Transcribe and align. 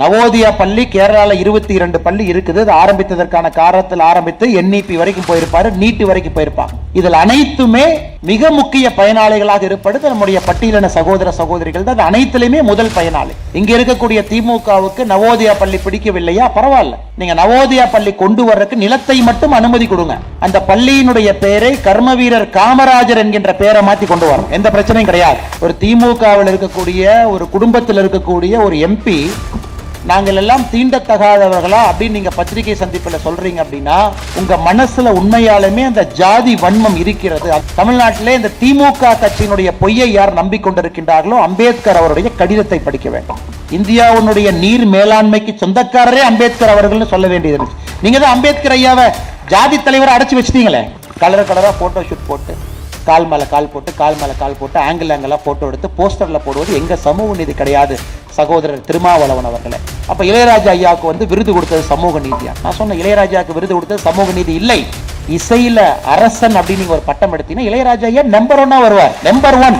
நவோதியா 0.00 0.48
பள்ளி 0.58 0.82
கேரளாவில் 0.84 1.38
இருபத்தி 1.42 1.74
இரண்டு 1.74 2.00
பள்ளி 2.06 2.24
இருக்குது. 2.32 2.60
அது 2.64 2.72
ஆரம்பித்ததற்கான 2.72 3.50
காரணத்தில் 3.60 4.02
ஆரம்பித்து 4.02 4.46
என்இபி 4.60 4.94
வரைக்கும் 4.94 5.28
போயிருப்பாரு 5.28 5.68
நீட்டு 5.82 6.06
வரைக்கும் 6.06 6.34
போயிருப்பாங்க. 6.34 6.74
இதில் 6.92 7.16
அனைத்துமே 7.20 7.84
மிக 8.20 8.50
முக்கிய 8.50 8.92
பயனாளிகளாக 8.96 9.62
இருப்பது 9.62 10.00
நம்முடைய 10.00 10.40
பட்டியலின 10.46 10.86
சகோதர 10.86 11.30
சகோதரிகள் 11.30 11.84
தான். 11.84 12.02
அனைத்திலுமே 12.10 12.62
முதல் 12.62 12.92
பயனாளி. 12.96 13.34
இங்க 13.52 13.76
இருக்கக்கூடிய 13.76 14.20
திமுகவுக்கு 14.32 15.02
நவோதயா 15.12 15.54
பள்ளி 15.58 15.80
பிடிக்கவில்லையா? 15.86 16.46
பரவாயில்ல. 16.58 16.94
நீங்க 17.20 17.34
நவோதயா 17.42 17.86
பள்ளி 17.92 18.14
கொண்டு 18.14 18.44
வர்றதுக்கு 18.44 18.76
நிலத்தை 18.76 19.20
மட்டும் 19.20 19.52
அனுமதி 19.52 19.86
கொடுங்க. 19.86 20.16
அந்த 20.38 20.62
பள்ளியினுடைய 20.68 21.32
பெயரை 21.44 21.80
கர்ம 21.80 22.14
வீரர் 22.14 22.48
காமராஜர் 22.58 23.22
என்கின்ற 23.24 23.54
பெயரை 23.54 23.82
மாத்தி 23.88 24.06
கொண்டு 24.06 24.28
வரணும். 24.30 24.50
எந்த 24.50 24.70
பிரச்சனையும் 24.70 25.10
கிடையாது. 25.10 25.38
ஒரு 25.60 25.74
திமுகவில் 25.80 26.52
இருக்கக்கூடிய 26.52 27.28
ஒரு 27.34 27.48
குடும்பத்தில் 27.48 28.02
இருக்கக்கூடிய 28.04 28.64
ஒரு 28.64 28.76
எம்பி 28.88 29.30
நாங்கள் 30.10 30.38
எல்லாம் 30.40 30.64
தீண்டத்தகாதவர்களா 30.72 31.80
அப்படின்னு 31.88 32.16
நீங்க 32.16 32.32
பத்திரிகை 32.36 32.74
சந்திப்பில் 32.80 33.24
சொல்றீங்க 33.24 33.60
அப்படின்னா 33.64 33.96
உங்க 34.40 34.56
மனசுல 34.66 35.12
உண்மையாலுமே 35.20 35.82
அந்த 35.90 36.02
ஜாதி 36.20 36.52
வன்மம் 36.64 36.98
இருக்கிறது. 37.02 37.48
தமிழ்நாட்டிலே 37.80 38.34
இந்த 38.38 38.50
திமுக 38.60 39.10
கட்சியினுடைய 39.22 39.70
பொய்யை 39.80 40.08
யார் 40.12 40.32
நம்பிக்கொண்டிருக்கின்றார்களோ 40.40 41.38
அம்பேத்கர் 41.46 42.00
அவருடைய 42.02 42.30
கடிதத்தை 42.42 42.78
படிக்க 42.86 43.10
வேண்டும். 43.16 43.40
இந்தியாவுடைய 43.78 44.50
நீர் 44.62 44.86
மேலாண்மைக்கு 44.94 45.54
சொந்தக்காரரே 45.64 46.22
அம்பேத்கர் 46.30 46.74
அவர்கள்னு 46.76 47.12
சொல்ல 47.14 47.26
வேண்டியது 47.34 47.58
இருந்துச்சு. 47.58 47.82
நீங்க 48.04 48.18
தான் 48.18 48.34
அம்பேத்கர் 48.36 48.76
ஐயாவை 48.78 49.08
ஜாதி 49.54 49.78
தலைவரை 49.82 50.14
அடைச்சி 50.16 50.38
வச்சிட்டீங்களே. 50.38 50.84
கலர் 51.24 51.48
கலரா 51.50 51.74
போட்டோ 51.82 52.00
ஷூட் 52.08 52.26
போட்டு. 52.30 52.54
கால் 53.08 53.26
மேலே 53.30 53.46
கால் 53.54 53.70
போட்டு 53.72 53.90
கால் 54.00 54.16
மேலே 54.20 54.34
கால் 54.42 54.56
போட்டு 54.60 54.78
ஆங்கிள் 54.88 55.12
ஆங்கிளாக 55.14 55.40
போட்டோ 55.46 55.66
எடுத்து 55.70 55.88
போஸ்டரில் 55.98 56.44
போடுவது 56.46 56.70
எங்கள் 56.80 57.02
சமூக 57.06 57.36
நீதி 57.40 57.54
கிடையாது. 57.60 57.96
சகோதரர் 58.38 58.86
திருமாவளவன் 58.88 59.48
அவர்களை. 59.50 59.78
அப்போ 60.10 60.22
இளையராஜா 60.30 60.70
ஐயாவுக்கு 60.76 61.10
வந்து 61.10 61.26
விருது 61.32 61.52
கொடுத்தது 61.56 61.82
சமூக 61.92 62.18
நீதியா? 62.26 62.52
நான் 62.64 62.78
சொன்ன 62.80 62.96
இளையராஜாவுக்கு 63.02 63.56
விருது 63.58 63.74
கொடுத்தது 63.76 64.00
சமூக 64.08 64.32
நீதி 64.38 64.54
இல்லை. 64.60 64.80
இசையில 65.36 65.78
அரசன் 66.14 66.58
அப்படின்னு 66.58 66.82
நீங்க 66.82 66.96
ஒரு 66.98 67.06
பட்டம் 67.10 67.32
எடுத்தீங்கன்னா 67.36 67.68
இளையராஜா 67.70 68.08
ஐயா 68.10 68.24
நம்பர் 68.36 68.62
ஒன்னா 68.64 68.80
வருவார். 68.86 69.14
நம்பர் 69.28 69.58
ஒன் 69.68 69.78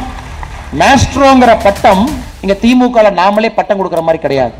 மேஸ்ட்ரோங்கிற 0.81 1.53
பட்டம் 1.67 2.05
இங்க 2.45 2.57
திமுக 2.65 3.11
நாமளே 3.21 3.51
பட்டம் 3.59 3.79
கொடுக்குற 3.81 4.03
மாதிரி 4.07 4.23
கிடையாது. 4.25 4.55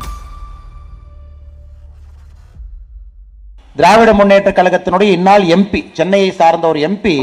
திராவிட 3.79 4.11
முன்னேற்ற 4.19 4.51
கழகத்தினுடைய 4.57 5.09
இந்நாள் 5.17 5.43
எம்பி 5.55 5.81
சென்னையை 5.97 6.29
சார்ந்த 6.37 6.65
ஒரு 6.71 6.79
எம்பி 6.87 7.17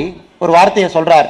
ஒரு 0.45 0.53
வார்த்தையை 0.59 0.91
சொல்கிறார் 0.97 1.29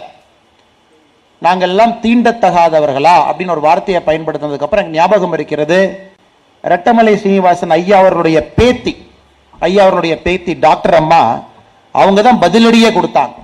நாங்கள் 1.43 1.73
எல்லாம் 1.73 1.95
தீண்டத்தகாதவர்களா? 2.03 3.17
அப்படின்னு 3.29 3.55
ஒரு 3.57 3.65
வார்த்தையை 3.69 4.01
பயன்படுத்தினதுக்கப்புறம் 4.07 4.91
ஞாபகம் 4.97 5.35
இருக்கிறது. 5.39 5.79
ரெட்டமலை 6.65 7.15
சீனிவாசன் 7.23 7.75
ஐயா 7.79 7.97
அவர்களுடைய 8.03 8.39
பேத்தி 8.59 8.93
ஐயா 9.59 9.83
அவர்களுடைய 9.83 10.15
பேத்தி 10.27 10.53
டாக்டர் 10.67 10.97
அம்மா 11.01 11.23
அவங்க 11.95 12.21
தான் 12.23 12.41
பதிலடியே 12.45 12.91
கொடுத்தாங்க. 12.95 13.35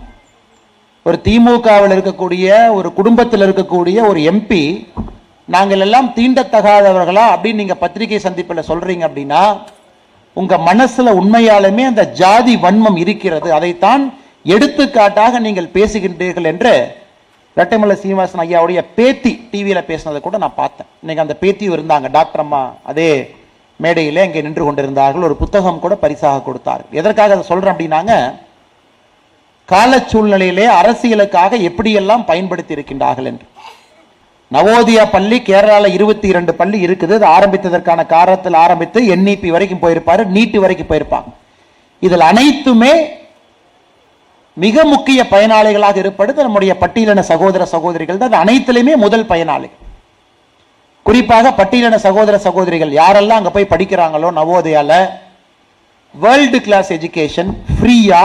ஒரு 1.06 1.16
திமுகவில் 1.24 1.94
இருக்கக்கூடிய 1.96 2.46
ஒரு 2.78 2.88
குடும்பத்தில் 2.92 3.44
இருக்கக்கூடிய 3.46 3.98
ஒரு 4.08 4.20
எம்பி 4.32 4.62
நாங்கள் 5.44 5.82
எல்லாம் 5.86 6.08
தீண்டத்தகாதவர்களா? 6.16 7.26
அப்படின்னு 7.34 7.60
நீங்க 7.62 7.74
பத்திரிகை 7.74 8.18
சந்திப்பில் 8.18 8.68
சொல்றீங்க 8.70 9.04
அப்படின்னா 9.08 9.42
உங்க 10.36 10.56
மனசுல 10.70 11.12
உண்மையாலுமே 11.20 11.84
அந்த 11.92 12.04
ஜாதி 12.22 12.56
வன்மம் 12.56 12.98
இருக்கிறது. 13.04 13.48
அதைத்தான் 13.58 14.02
எடுத்துக்காட்டாக 14.44 15.40
நீங்கள் 15.46 15.74
பேசுகின்றீர்கள் 15.76 16.50
என்று 16.52 16.72
ரெட்டைமலை 17.58 17.94
சீனிவாசன் 18.02 18.42
ஐயாவுடைய 18.44 18.80
பேத்தி 18.96 19.32
டிவியில் 19.50 19.88
பேசினதை 19.88 20.20
கூட 20.20 20.36
நான் 20.44 20.60
பார்த்தேன். 20.60 20.88
இன்னைக்கு 21.02 21.24
அந்த 21.24 21.36
பேத்தியும் 21.42 21.74
இருந்தாங்க. 21.76 22.06
டாக்டர் 22.18 22.42
அம்மா 22.44 22.62
அதே 22.90 23.10
மேடையிலே 23.84 24.24
இங்கே 24.28 24.40
நின்று 24.46 24.64
கொண்டிருந்தார்கள். 24.64 25.26
ஒரு 25.28 25.36
புத்தகம் 25.42 25.82
கூட 25.84 25.94
பரிசாக 26.04 26.42
கொடுத்தார். 26.46 26.82
எதற்காக 27.00 27.34
அதை 27.36 27.44
சொல்கிறேன் 27.50 27.74
அப்படின்னாங்க 27.74 28.14
கால 29.72 29.98
சூழ்நிலையிலே 30.10 30.66
அரசியலுக்காக 30.80 31.58
எப்படியெல்லாம் 31.68 32.24
பயன்படுத்தி 32.30 32.76
இருக்கின்றார்கள் 32.76 33.28
என்று. 33.30 33.46
நவோதயா 34.54 35.02
பள்ளி 35.14 35.38
கேரளாவில் 35.48 35.94
இருபத்தி 35.96 36.26
இரண்டு 36.32 36.52
பள்ளி 36.60 36.78
இருக்குது. 36.86 37.14
அது 37.18 37.26
ஆரம்பித்ததற்கான 37.36 38.00
காரணத்தில் 38.16 38.56
ஆரம்பித்து 38.64 39.00
என்இபி 39.14 39.50
வரைக்கும் 39.56 39.82
போயிருப்பாரு 39.82 40.22
நீட்டு 40.36 40.60
வரைக்கும் 40.60 40.90
போயிருப்பாங்க. 40.90 41.30
இதில் 42.06 42.28
அனைத்துமே 42.30 42.92
மிக 44.56 44.84
முக்கிய 44.84 45.20
பயனாளிகளாக 45.32 45.96
இருப்பது 45.96 46.30
நம்முடைய 46.46 46.72
பட்டியலின 46.82 47.22
சகோதர 47.32 47.62
சகோதரிகள் 47.74 48.18
தான். 48.18 48.32
அது 48.32 48.42
அனைத்திலுமே 48.44 48.94
முதல் 49.04 49.26
பயனாளி. 49.32 49.68
குறிப்பாக 51.06 51.52
பட்டியலின 51.60 51.98
சகோதர 52.06 52.38
சகோதரிகள் 52.46 52.92
யாரெல்லாம் 53.00 53.40
அங்கே 53.40 53.52
போய் 53.56 53.72
படிக்கிறாங்களோ 53.72 54.28
நவோதயால 54.38 54.92
வேர்ல்டு 56.14 56.60
கிளாஸ் 56.66 56.90
எஜுகேஷன் 56.96 57.50
ஃப்ரீயா 57.76 58.22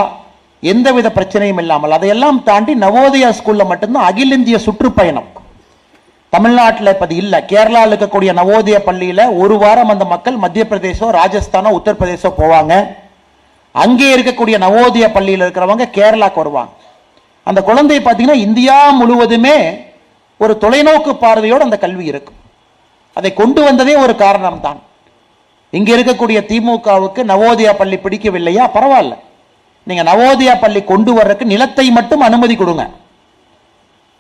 எந்தவித 0.63 1.07
பிரச்சனையும் 1.17 1.59
இல்லாமல் 1.63 1.95
அதையெல்லாம் 1.95 2.37
தாண்டி 2.43 2.73
நவோதயா 2.83 3.29
ஸ்கூல்ல 3.39 3.63
மட்டும்தான் 3.71 4.07
அகில 4.09 4.35
இந்திய 4.39 4.57
சுற்றுப்பயணம். 4.67 5.29
தமிழ்நாட்டில் 6.33 6.91
இப்போ 6.91 7.05
அது 7.07 7.41
கேரளாவில் 7.51 7.91
இருக்கக்கூடிய 7.91 8.31
நவோதய 8.39 8.77
பள்ளியில் 8.87 9.23
ஒரு 9.41 9.57
வாரம் 9.57 9.91
அந்த 9.93 10.05
மக்கள் 10.05 10.41
மத்திய 10.43 10.63
பிரதேசம் 10.67 11.15
ராஜஸ்தானோ 11.19 11.75
உத்தரப்பிரதேசோ 11.77 12.31
போவாங்க. 12.41 12.73
அங்கே 13.83 14.07
இருக்கக்கூடிய 14.15 14.55
நவோதய 14.65 15.05
பள்ளியில் 15.15 15.43
இருக்கிறவங்க 15.45 15.85
கேரளாக்கு 15.97 16.41
வருவாங்க. 16.41 16.73
அந்த 17.49 17.59
குழந்தை 17.69 17.97
பார்த்தீங்கன்னா 17.99 18.37
இந்தியா 18.47 18.75
முழுவதுமே 18.99 19.57
ஒரு 20.43 20.53
தொலைநோக்கு 20.63 21.11
பார்வையோடு 21.23 21.67
அந்த 21.67 21.77
கல்வி 21.83 22.05
இருக்கும். 22.11 22.39
அதை 23.17 23.29
கொண்டு 23.33 23.61
வந்ததே 23.63 23.95
ஒரு 24.05 24.13
காரணம் 24.15 24.61
தான். 24.65 24.79
இங்கே 25.77 25.93
இருக்கக்கூடிய 25.95 26.39
திமுகவுக்கு 26.49 27.21
நவோதயா 27.31 27.71
பள்ளி 27.81 27.97
பிடிக்கவில்லையா? 28.03 28.63
பரவாயில்ல. 28.75 29.15
நீங்கள் 29.87 30.07
நவோதயா 30.11 30.53
பள்ளி 30.63 30.83
கொண்டு 30.91 31.11
வர்றதுக்கு 31.13 31.51
நிலத்தை 31.53 31.85
மட்டும் 31.97 32.25
அனுமதி 32.27 32.55
கொடுங்க. 32.55 32.85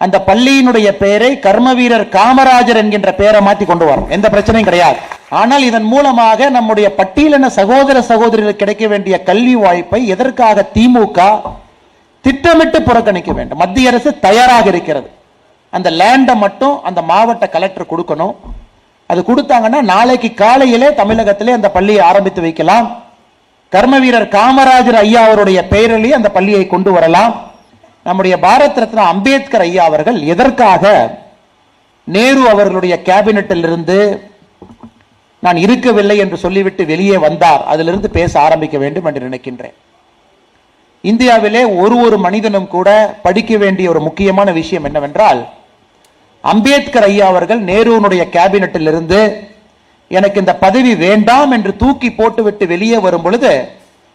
அந்த 0.05 0.17
பள்ளியினுடைய 0.29 0.87
பெயரை 1.01 1.29
கர்ம 1.45 1.73
வீரர் 1.79 2.07
காமராஜர் 2.15 2.79
என்கின்ற 2.81 3.11
பெயரை 3.19 3.41
மாத்தி 3.47 3.65
கொண்டு 3.69 3.85
வரும் 3.89 4.09
எந்த 4.15 4.27
பிரச்சனையும் 4.33 4.69
கிடையாது. 4.69 4.97
ஆனால் 5.41 5.63
இதன் 5.69 5.87
மூலமாக 5.93 6.49
நம்முடைய 6.57 6.87
பட்டியலின 6.97 7.49
சகோதர 7.59 8.01
சகோதரிகள் 8.09 8.61
கிடைக்க 8.61 8.87
வேண்டிய 8.93 9.15
கல்வி 9.29 9.55
வாய்ப்பை 9.63 10.01
எதற்காக 10.15 10.65
திமுக 10.75 11.19
திட்டமிட்டு 12.25 12.79
புறக்கணிக்க 12.89 13.31
வேண்டும்? 13.37 13.61
மத்திய 13.63 13.89
அரசு 13.91 14.11
தயாராக 14.27 14.67
இருக்கிறது. 14.73 15.09
அந்த 15.69 15.89
லேண்டை 16.01 16.35
மட்டும் 16.43 16.75
அந்த 16.89 16.99
மாவட்ட 17.09 17.45
கலெக்டர் 17.55 17.91
கொடுக்கணும். 17.91 18.35
அது 19.11 19.21
கொடுத்தாங்கன்னா 19.29 19.79
நாளைக்கு 19.93 20.29
காலையிலே 20.43 20.87
தமிழகத்திலே 20.99 21.51
அந்த 21.57 21.69
பள்ளியை 21.77 22.03
ஆரம்பித்து 22.09 22.41
வைக்கலாம். 22.45 22.87
கர்ம 23.69 23.95
வீரர் 24.03 24.27
காமராஜர் 24.37 24.97
ஐயா 25.05 25.21
அவருடைய 25.27 25.59
பெயரிலேயே 25.73 26.13
அந்த 26.19 26.29
பள்ளியை 26.37 26.63
கொண்டு 26.67 26.91
வரலாம். 26.91 27.33
நம்முடைய 28.05 28.37
பாரத் 28.37 28.79
ரத்னா 28.79 29.07
அம்பேத்கர் 29.07 29.61
ஐயா 29.61 29.83
அவர்கள் 29.83 30.21
எதற்காக 30.23 30.83
நேரு 32.05 32.49
அவர்களுடைய 32.49 33.01
கேபினட்டில் 33.05 33.63
இருந்து 33.63 34.29
நான் 35.39 35.57
இருக்கவில்லை 35.57 36.17
என்று 36.17 36.37
சொல்லிவிட்டு 36.37 36.85
வெளியே 36.85 37.17
வந்தார் 37.17 37.63
அதிலிருந்து 37.63 38.09
பேச 38.09 38.39
ஆரம்பிக்க 38.39 38.77
வேண்டும் 38.77 39.05
என்று 39.05 39.29
நினைக்கின்றேன். 39.29 39.73
இந்தியாவிலே 41.01 41.65
ஒரு 41.65 41.97
ஒரு 41.97 42.17
மனிதனும் 42.17 42.67
கூட 42.67 43.15
படிக்க 43.21 43.57
வேண்டிய 43.57 43.89
ஒரு 43.89 43.99
முக்கியமான 43.99 44.51
விஷயம் 44.51 44.83
என்னவென்றால் 44.83 45.45
அம்பேத்கர் 46.41 47.03
ஐயா 47.03 47.27
அவர்கள் 47.27 47.59
நேருனுடைய 47.59 48.29
கேபினட்டில் 48.29 48.87
இருந்து 48.87 49.51
எனக்கு 50.07 50.39
இந்த 50.39 50.55
பதவி 50.55 50.95
வேண்டாம் 50.95 51.51
என்று 51.51 51.75
தூக்கி 51.75 52.11
போட்டுவிட்டு 52.11 52.67
வெளியே 52.67 52.97
வரும் 52.97 53.21
பொழுது 53.21 53.69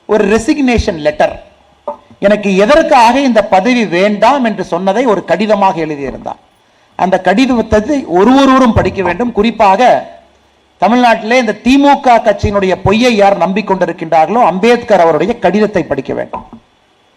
ஒரு 0.07 0.37
ரெசிக்னேஷன் 0.37 0.97
லெட்டர் 0.97 1.50
எனக்கு 2.27 2.51
எதற்காக 2.65 3.15
இந்த 3.29 3.41
பதவி 3.55 3.83
வேண்டாம் 3.97 4.47
என்று 4.49 4.65
சொன்னதை 4.73 5.03
ஒரு 5.13 5.21
கடிதமாக 5.31 5.77
எழுதியிருந்தார் 5.87 6.41
அந்த 7.05 7.17
கடிதத்தை 7.29 7.99
ஒரு 8.21 8.33
ஒருவரும் 8.41 8.77
படிக்க 8.79 9.01
வேண்டும். 9.07 9.35
குறிப்பாக 9.39 9.91
தமிழ்நாட்டிலே 10.83 11.37
இந்த 11.43 11.55
திமுக 11.67 12.17
கட்சியினுடைய 12.27 12.75
பொய்யை 12.85 13.13
யார் 13.21 13.37
நம்பிக்கொண்டிருக்கின்றார்களோ 13.45 14.43
அம்பேத்கர் 14.51 15.03
அவருடைய 15.05 15.33
கடிதத்தை 15.45 15.83
படிக்க 15.91 16.13
வேண்டும். 16.19 16.45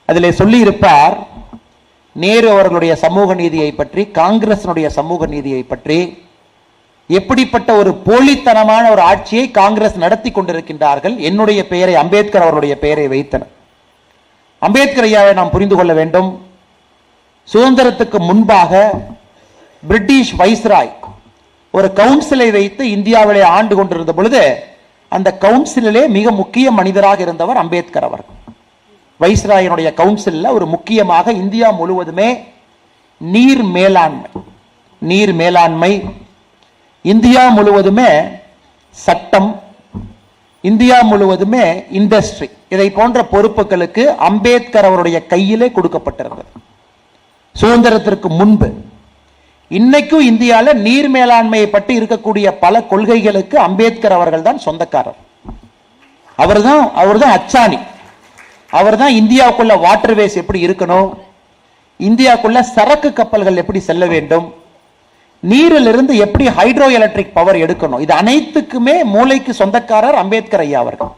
அதில் 0.10 0.38
சொல்லியிருப்பார் 0.40 1.16
நேரு 2.24 2.48
அவர்களுடைய 2.54 2.94
சமூக 3.04 3.30
நீதியை 3.42 3.70
பற்றி 3.80 4.02
காங்கிரசினுடைய 4.20 4.88
சமூக 4.98 5.26
நீதியை 5.34 5.62
பற்றி 5.72 6.00
எப்படிப்பட்ட 7.20 7.70
ஒரு 7.82 7.92
போலித்தனமான 8.08 8.84
ஒரு 8.94 9.02
ஆட்சியை 9.12 9.46
காங்கிரஸ் 9.60 10.04
நடத்தி 10.04 10.30
கொண்டிருக்கின்றார்கள். 10.32 11.16
என்னுடைய 11.30 11.62
பெயரை 11.72 11.96
அம்பேத்கர் 12.02 12.46
அவருடைய 12.48 12.76
பெயரை 12.84 13.08
வைத்தனர். 13.14 13.53
அம்பேத்கர் 14.66 15.08
ஐயாவை 15.10 15.32
நாம் 15.40 15.54
புரிந்து 15.56 15.76
கொள்ள 15.78 15.92
வேண்டும். 16.00 16.30
சுதந்திரத்துக்கு 17.48 18.18
முன்பாக 18.30 18.72
பிரிட்டிஷ் 19.84 20.34
வைஸ்ராய் 20.42 20.94
ஒரு 21.74 21.88
கவுன்சிலை 22.00 22.48
வைத்து 22.58 22.84
இந்தியாவிலே 22.96 23.42
ஆண்டு 23.56 23.74
கொண்டிருந்த 23.76 24.12
பொழுது 24.14 24.42
அந்த 25.12 25.30
கவுன்சிலிலே 25.44 26.04
மிக 26.18 26.32
முக்கிய 26.42 26.68
மனிதராக 26.80 27.20
இருந்தவர் 27.26 27.62
அம்பேத்கர் 27.64 28.08
அவர். 28.08 28.24
வைஸ்ராயினுடைய 29.20 29.90
கவுன்சிலில் 30.00 30.56
ஒரு 30.58 30.66
முக்கியமாக 30.74 31.34
இந்தியா 31.42 31.68
முழுவதுமே 31.80 32.30
நீர் 33.22 33.64
மேலாண்மை 33.76 34.30
நீர் 35.02 35.34
மேலாண்மை 35.42 35.92
இந்தியா 37.06 37.44
முழுவதுமே 37.58 38.10
சட்டம் 38.98 39.52
இந்தியா 40.64 40.98
முழுவதுமே 41.12 41.66
இண்டஸ்ட்ரி 42.00 42.48
இதை 42.74 42.88
போன்ற 42.98 43.20
பொறுப்புகளுக்கு 43.34 44.04
அம்பேத்கர் 44.28 44.88
அவருடைய 44.90 45.18
கையிலே 45.34 45.68
கொடுக்கப்பட்டிருந்தது. 45.76 46.52
சுதந்திரத்திற்கு 47.62 48.30
முன்பு 48.40 48.70
இன்னைக்கும் 49.78 50.24
இந்தியாவில் 50.32 50.80
நீர் 50.86 51.10
மேலாண்மையை 51.16 51.68
பற்றி 51.76 51.94
இருக்கக்கூடிய 52.00 52.48
பல 52.64 52.82
கொள்கைகளுக்கு 52.92 53.56
அம்பேத்கர் 53.68 54.16
அவர்கள் 54.18 54.48
தான் 54.48 54.64
சொந்தக்காரர். 54.66 55.20
அவர்தான் 56.44 56.84
அவர்தான் 57.02 57.36
அச்சாணி. 57.38 57.80
அவர்தான் 58.80 59.14
இந்தியாவுக்குள்ள 59.22 59.74
வாட்டர்வேஸ் 59.86 60.36
எப்படி 60.42 60.60
இருக்கணும்? 60.68 61.10
இந்தியாவுக்குள்ள 62.00 62.60
சரக்கு 62.76 63.10
கப்பல்கள் 63.20 63.60
எப்படி 63.62 63.80
செல்ல 63.90 64.06
வேண்டும்? 64.14 64.48
நீரிலிருந்து 65.52 66.14
எப்படி 66.26 66.46
ஹைட்ரோ 66.58 66.88
எலக்ட்ரிக் 66.98 67.36
பவர் 67.38 67.62
எடுக்கணும்? 67.64 68.04
இது 68.06 68.14
அனைத்துக்குமே 68.22 68.96
மூளைக்கு 69.16 69.54
சொந்தக்காரர் 69.62 70.22
அம்பேத்கர் 70.24 70.66
ஐயா 70.66 70.80
அவர்கள். 70.86 71.14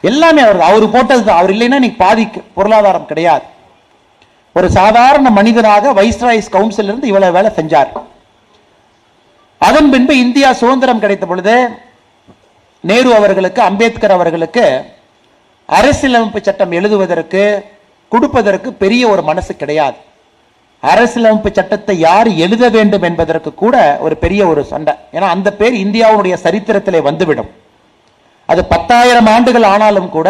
எல்லாமே 0.00 0.40
அவர் 0.46 0.60
அவர் 0.68 0.84
போட்டது 0.94 1.22
தான். 1.24 1.38
அவர் 1.40 1.52
இல்லைன்னா 1.54 1.78
இன்னைக்கு 1.80 2.02
பாதிக்கு 2.04 2.40
பொருளாதாரம் 2.58 3.08
கிடையாது. 3.10 3.44
ஒரு 4.56 4.68
சாதாரண 4.70 5.30
மனிதனாக 5.30 5.92
வைஸ்ராய்ஸ் 5.98 6.54
கவுன்சில் 6.54 6.88
இருந்து 6.90 7.10
இவ்வளவு 7.10 7.36
வேலை 7.36 7.50
செஞ்சார். 7.58 7.90
அதன் 9.58 9.90
பின்பு 9.92 10.14
இந்தியா 10.24 10.48
சுதந்திரம் 10.52 11.02
கிடைத்த 11.04 11.26
பொழுது 11.26 11.54
நேரு 12.80 13.10
அவர்களுக்கு 13.14 13.62
அம்பேத்கர் 13.62 14.16
அவர்களுக்கு 14.16 14.64
அரசியலமைப்பு 15.68 16.40
சட்டம் 16.42 16.76
எழுதுவதற்கு 16.78 17.42
கொடுப்பதற்கு 18.08 18.68
பெரிய 18.72 19.08
ஒரு 19.08 19.22
மனசு 19.30 19.56
கிடையாது. 19.56 19.96
அரசியலமைப்பு 20.80 21.50
சட்டத்தை 21.54 21.98
யார் 21.98 22.28
எழுத 22.44 22.68
வேண்டும் 22.76 23.02
என்பதற்கு 23.02 23.54
கூட 23.54 23.76
ஒரு 24.00 24.16
பெரிய 24.16 24.46
ஒரு 24.46 24.64
சண்டை. 24.64 24.94
ஏன்னா 25.12 25.28
அந்த 25.36 25.52
பேர் 25.52 25.74
இந்தியாவுடைய 25.84 26.36
சரித்திரத்திலே 26.44 27.02
வந்துவிடும். 27.08 27.50
அது 28.48 28.60
பத்தாயிரம் 28.72 29.30
ஆண்டுகள் 29.34 29.66
ஆனாலும் 29.72 30.10
கூட 30.16 30.28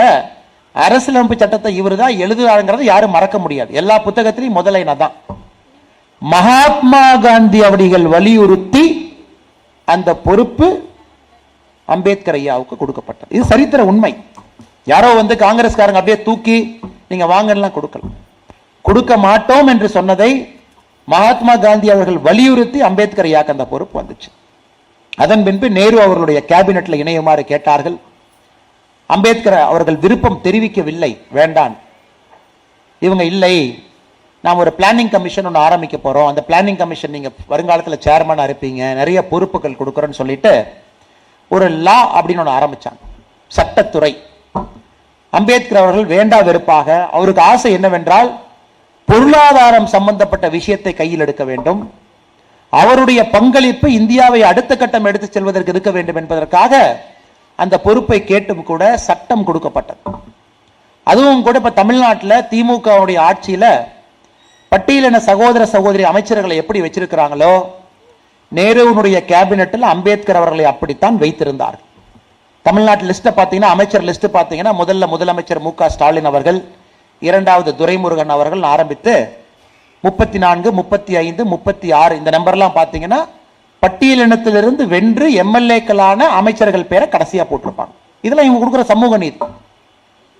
அரசியலமைப்பு 0.74 1.36
சட்டத்தை 1.42 1.70
இவர் 1.80 1.94
தான் 2.02 2.18
எழுதுறாங்கிறத 2.24 2.84
யாரும் 2.88 3.14
மறக்க 3.16 3.36
முடியாது. 3.44 3.70
எல்லா 3.80 3.96
புத்தகத்திலையும் 4.06 4.58
முதலைனா 4.58 4.94
தான் 5.02 5.14
மகாத்மா 6.22 7.04
காந்தி 7.24 7.60
அவர்கள் 7.68 8.06
வலியுறுத்தி 8.14 8.84
அந்த 9.88 10.10
பொறுப்பு 10.26 10.68
அம்பேத்கர் 11.94 12.38
ஐயாவுக்கு 12.40 12.74
கொடுக்கப்பட்டது. 12.80 13.30
இது 13.36 13.44
சரித்திர 13.52 13.84
உண்மை. 13.90 14.12
யாரோ 14.92 15.10
வந்து 15.20 15.34
காங்கிரஸ்காரங்க 15.44 16.00
அப்படியே 16.00 16.18
தூக்கி 16.26 16.56
நீங்க 17.10 17.26
வாங்கலாம் 17.34 17.76
கொடுக்கலாம் 17.76 18.16
கொடுக்க 18.88 19.12
மாட்டோம் 19.26 19.68
என்று 19.72 19.88
சொன்னதை 19.96 20.30
மகாத்மா 21.08 21.54
காந்தி 21.64 21.88
அவர்கள் 21.94 22.18
வலியுறுத்தி 22.28 22.78
அம்பேத்கர் 22.88 23.28
ஐயாக்கு 23.30 23.54
அந்த 23.54 23.66
பொறுப்பு 23.72 23.96
வந்துச்சு. 24.00 24.28
அதன் 25.24 25.44
பின்பு 25.46 25.66
நேரு 25.78 25.96
அவர்களுடைய 26.04 26.40
கேபினெட்ல 26.50 26.98
இணையுமாறு 27.02 27.42
கேட்டார்கள். 27.52 27.96
அம்பேத்கர் 29.14 29.58
அவர்கள் 29.72 30.02
விருப்பம் 30.04 30.40
தெரிவிக்கவில்லை. 30.44 31.12
வேண்டான் 31.30 31.74
இவங்க 33.06 33.24
இல்லை. 33.32 33.54
நாம் 34.46 34.60
ஒரு 34.62 34.74
பிளானிங் 34.78 35.10
கமிஷன் 35.10 35.46
ஒன்று 35.48 35.60
ஆரம்பிக்க 35.66 35.96
போறோம். 35.96 36.28
அந்த 36.30 36.44
பிளானிங் 36.48 36.76
கமிஷன் 36.76 37.14
நீங்கள் 37.16 37.34
வருங்காலத்தில் 37.52 38.04
சேர்மனாக 38.06 38.48
இருப்பீங்க. 38.48 38.82
நிறைய 39.00 39.18
பொறுப்புகள் 39.32 39.78
கொடுக்குறோன்னு 39.80 40.18
சொல்லிட்டு 40.20 40.52
ஒரு 41.54 41.68
லா 41.86 41.98
அப்படின்னு 42.18 42.42
ஒன்று 42.44 42.58
ஆரம்பித்தாங்க 42.58 43.00
சட்டத்துறை. 43.56 44.12
அம்பேத்கர் 45.30 45.82
அவர்கள் 45.82 46.06
வேண்டா 46.16 46.40
வெறுப்பாக 46.40 47.08
அவருக்கு 47.16 47.42
ஆசை 47.42 47.72
என்னவென்றால் 47.72 48.30
பொருளாதாரம் 49.08 49.88
சம்பந்தப்பட்ட 49.94 50.46
விஷயத்தை 50.48 50.92
கையில் 50.94 51.24
எடுக்க 51.26 51.44
வேண்டும். 51.44 51.80
அவருடைய 52.72 53.20
பங்களிப்பு 53.36 53.88
இந்தியாவை 53.92 54.40
அடுத்த 54.42 54.72
கட்டம் 54.76 55.04
எடுத்து 55.04 55.28
செல்வதற்கு 55.32 55.72
இருக்க 55.74 55.90
வேண்டும் 55.90 56.18
என்பதற்காக 56.22 56.72
அந்த 57.58 57.74
பொறுப்பை 57.86 58.18
கேட்டும் 58.30 58.64
கூட 58.70 58.82
சட்டம் 59.08 59.46
கொடுக்கப்பட்டது. 59.48 60.02
அதுவும் 61.06 61.44
கூட 61.46 61.56
இப்போ 61.60 61.72
தமிழ்நாட்டில் 61.80 62.44
திமுகவுடைய 62.52 63.18
ஆட்சியில் 63.28 63.70
பட்டியலின 64.72 65.18
சகோதர 65.30 65.62
சகோதரி 65.74 66.04
அமைச்சர்களை 66.12 66.56
எப்படி 66.62 66.80
வச்சிருக்கிறாங்களோ 66.84 67.52
நேருவினுடைய 68.52 69.18
கேபினெட்டில் 69.30 69.86
அம்பேத்கர் 69.92 70.40
அவர்களை 70.40 70.64
அப்படித்தான் 70.72 71.16
வைத்திருந்தார் 71.22 71.78
தமிழ்நாட்டு 72.66 73.04
லிஸ்ட்டை 73.08 73.32
பார்த்தீங்கன்னா 73.32 73.74
அமைச்சர் 73.74 74.06
லிஸ்ட்டு 74.08 74.28
பார்த்தீங்கன்னா 74.28 74.72
முதல்ல 74.80 75.06
முதலமைச்சர் 75.12 75.64
மு 75.66 75.70
க 75.74 75.88
ஸ்டாலின் 75.88 76.28
அவர்கள் 76.30 76.58
இரண்டாவது 77.22 77.70
துரைமுருகன் 77.80 78.34
அவர்கள் 78.34 78.64
ஆரம்பித்து 78.72 79.14
முப்பத்தி 80.04 80.38
நான்கு 80.38 80.68
முப்பத்தி 80.72 81.12
ஐந்து 81.16 81.42
முப்பத்தி 81.44 81.88
ஆறு 81.92 82.14
இந்த 82.18 82.30
நம்பர்லாம் 82.30 82.76
பார்த்தீங்கன்னா 82.76 83.20
பட்டியலினத்திலிருந்து 83.82 84.84
வென்று 84.94 85.26
எம்எல்ஏக்களான 85.42 86.20
அமைச்சர்கள் 86.40 86.90
பேரை 86.92 87.08
கடைசியா 87.08 87.44
போட்டிருப்பாங்க. 87.50 87.92
இதெல்லாம் 88.20 88.48
இவங்க 88.48 88.60
கொடுக்குற 88.62 88.84
சமூக 88.84 89.16
நீதி. 89.16 89.38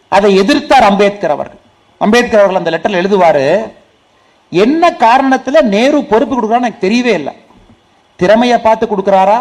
அதை 0.08 0.40
எதிர்த்தார் 0.40 0.88
அம்பேத்கர் 0.90 1.30
அவர்கள். 1.30 1.60
அம்பேத்கர் 1.98 2.40
அவர்கள் 2.40 2.60
அந்த 2.60 2.70
லெட்டர் 2.70 3.00
எழுதுவாரு 3.00 3.72
என்ன 4.52 4.90
காரணத்துல 4.90 5.62
நேரு 5.62 6.04
பொறுப்பு 6.04 6.34
கொடுக்குறான்னு 6.34 6.66
எனக்கு 6.66 6.86
தெரியவே 6.86 7.14
இல்லை. 7.20 7.32
திறமையை 8.16 8.58
பார்த்து 8.58 8.84
கொடுக்குறாரா? 8.86 9.38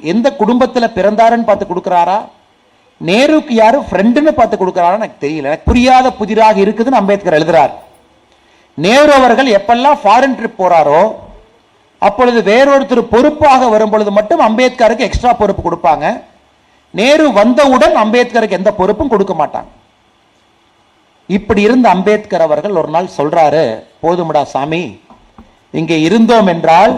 எந்த 0.00 0.36
குடும்பத்தில் 0.36 0.94
பிறந்தாருன்னு 0.94 1.48
பார்த்து 1.48 1.66
கொடுக்குறாரா? 1.66 2.18
நேருக்கு 2.96 3.54
யாரும் 3.54 3.86
ஃப்ரெண்டுன்னு 3.90 4.32
பார்த்து 4.38 4.56
கொடுக்குறாரா 4.56 4.98
எனக்கு 5.00 5.26
தெரியல. 5.26 5.48
எனக்கு 5.50 5.68
புரியாத 5.70 6.12
புதிராக 6.12 6.60
இருக்குதுன்னு 6.60 7.00
அம்பேத்கர் 7.02 7.38
எழுதுறாரு. 7.38 7.74
நேரு 8.74 9.12
அவர்கள் 9.12 9.48
எப்பெல்லாம் 9.58 9.98
ஃபாரின் 10.04 10.36
ட்ரிப் 10.38 10.60
போறாரோ 10.62 11.02
அப்பொழுது 12.06 12.38
வேறொருத்தர் 12.50 13.10
பொறுப்பாக 13.14 13.68
வரும்பொழுது 13.74 14.10
மட்டும் 14.18 14.42
அம்பேத்கருக்கு 14.46 15.06
எக்ஸ்ட்ரா 15.08 15.32
பொறுப்பு 15.40 15.62
கொடுப்பாங்க. 15.64 16.06
நேரு 16.98 17.26
வந்தவுடன் 17.40 17.96
அம்பேத்கருக்கு 18.02 18.58
எந்த 18.60 18.70
பொறுப்பும் 18.80 19.12
கொடுக்க 19.12 19.34
மாட்டாங்க. 19.40 19.70
இப்படி 21.36 21.60
இருந்த 21.66 21.86
அம்பேத்கர் 21.94 22.44
அவர்கள் 22.46 22.78
ஒரு 22.80 22.90
நாள் 22.94 23.14
சொல்றாரு 23.18 23.64
போதுமடா 24.02 24.42
சாமி 24.52 24.82
இங்கே 25.80 25.96
இருந்தோம் 26.06 26.48
என்றால் 26.52 26.94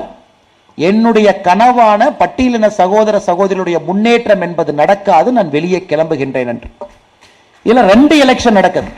என்னுடைய 0.88 1.28
கனவான 1.46 2.02
பட்டியலின 2.20 2.70
சகோதர 2.78 3.16
சகோதரியுடைய 3.26 3.78
முன்னேற்றம் 3.88 4.44
என்பது 4.46 4.70
நடக்காது 4.80 5.28
நான் 5.36 5.50
வெளியே 5.56 5.80
கிளம்புகின்றேன் 5.90 6.52
என்று. 6.52 6.70
இதில் 7.66 7.88
ரெண்டு 7.92 8.14
எலெக்ஷன் 8.24 8.58
நடக்குது. 8.60 8.92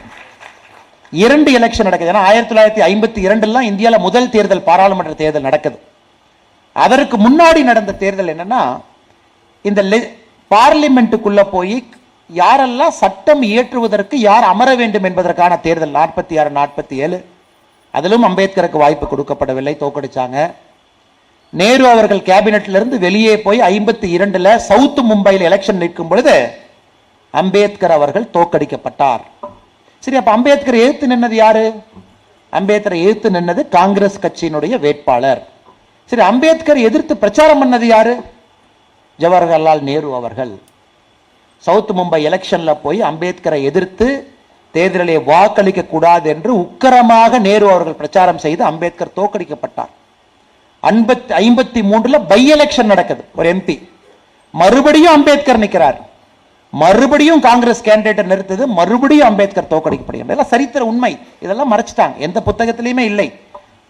இரண்டு 1.24 1.50
எலெக்ஷன் 1.58 1.88
நடக்குது. 1.88 2.12
ஏன்னா 2.12 2.26
ஆயிரத்தி 2.28 2.52
தொள்ளாயிரத்தி 2.52 2.84
ஐம்பத்தி 2.90 3.20
இரண்டுலாம் 3.26 3.68
இந்தியாவில் 3.70 4.04
முதல் 4.06 4.30
தேர்தல் 4.36 4.66
பாராளுமன்ற 4.68 5.14
தேர்தல் 5.22 5.46
நடக்குது. 5.48 5.78
அதற்கு 6.82 7.16
முன்னாடி 7.26 7.60
நடந்த 7.70 7.92
தேர்தல் 8.02 8.32
என்னன்னா 8.34 8.62
இந்த 9.68 9.82
பார்லிமெண்ட்டுக்குள்ள 10.50 11.42
போய் 11.52 11.76
யாரெல்லாம் 12.30 12.98
சட்டம் 13.02 13.43
இயற்றுவதற்கு 13.50 14.16
யார் 14.28 14.44
அமர 14.50 14.69
வேண்டும் 14.81 15.06
என்பதற்கான 15.08 15.58
தேர்தல் 15.66 15.96
நாற்பத்தி 15.98 16.34
ஆறு 16.40 16.50
நாற்பத்தி 16.58 16.94
ஏழு 17.04 17.19
அதிலும் 17.94 18.26
அம்பேத்கருக்கு 18.28 18.78
வாய்ப்பு 18.82 19.06
கொடுக்கப்படவில்லை 19.06 19.74
தோக்கடிச்சாங்க. 19.82 20.38
நேரு 21.60 21.84
அவர்கள் 21.90 22.26
கேபினெட்ல 22.28 22.78
இருந்து 22.78 22.98
வெளியே 23.06 23.34
போய் 23.46 23.60
ஐம்பத்தி 23.70 24.08
இரண்டுல 24.16 24.56
சவுத் 24.69 25.00
மும்பையில் 25.10 25.46
எலெக்ஷன் 25.48 25.82
நிற்கும் 25.82 26.10
பொழுது 26.12 26.36
அம்பேத்கர் 27.40 27.96
அவர்கள் 27.98 28.31
தோக்கடிக்கப்பட்டார். 28.36 29.22
சரி 30.04 30.16
அப்ப 30.20 30.32
அம்பேத்கர் 30.36 30.82
எதிர்த்து 30.82 31.06
நின்னது 31.12 31.36
யாரு? 31.44 31.66
அம்பேத்கரை 32.52 32.98
எதிர்த்து 33.04 33.31
நின்னது 33.36 33.62
காங்கிரஸ் 33.78 34.22
கட்சியினுடைய 34.24 34.74
வேட்பாளர். 34.86 35.43
சரி 36.11 36.23
அம்பேத்கர் 36.23 36.81
எதிர்த்து 36.89 37.17
பிரச்சாரம் 37.17 37.61
பண்ணது 37.61 37.84
யாரு? 37.94 38.15
ஜவஹர்லால் 39.19 39.81
நேரு 39.89 40.15
அவர்கள். 40.15 40.53
சவுத் 41.65 41.93
மும்பை 41.99 42.20
எலெக்ஷனில் 42.29 42.81
போய் 42.82 43.01
அம்பேத்கரை 43.11 43.61
எதிர்த்து 43.70 44.06
தேர்தலிலே 44.75 45.17
வாக்களிக்க 45.25 45.82
கூடாது 45.84 46.27
என்று 46.34 46.51
உக்கரமாக 46.56 47.39
நேரு 47.41 47.67
அவர்கள் 47.70 48.01
பிரச்சாரம் 48.01 48.39
செய்து 48.39 48.65
அம்பேத்கர் 48.65 49.17
தோக்கடிக்கப்பட்டார் 49.17 49.93
ஐம்பத்தி 50.82 51.32
ஐம்பத்தி 51.43 51.81
மூன்றுல 51.91 52.17
பை 52.29 52.41
எலெக்ஷன் 52.53 52.93
நடக்குது 52.93 53.25
ஒரு 53.37 53.49
எம்பி 53.55 53.77
மறுபடியும் 54.51 55.13
அம்பேத்கர் 55.13 55.63
நிற்கிறார் 55.65 55.99
மறுபடியும் 56.73 57.41
காங்கிரஸ் 57.41 57.84
கேண்டிடேட்டை 57.84 58.25
நிறுத்தது 58.32 58.67
மறுபடியும் 58.79 59.29
அம்பேத்கர் 59.29 59.70
தோக்கடிக்கப்படுகிறது 59.70 60.29
இதெல்லாம் 60.29 60.53
சரித்திர 60.53 60.84
உண்மை. 60.84 61.19
இதெல்லாம் 61.41 61.73
மறைச்சிட்டாங்க. 61.73 62.17
எந்த 62.17 62.43
புத்தகத்திலையுமே 62.46 63.05
இல்லை. 63.11 63.29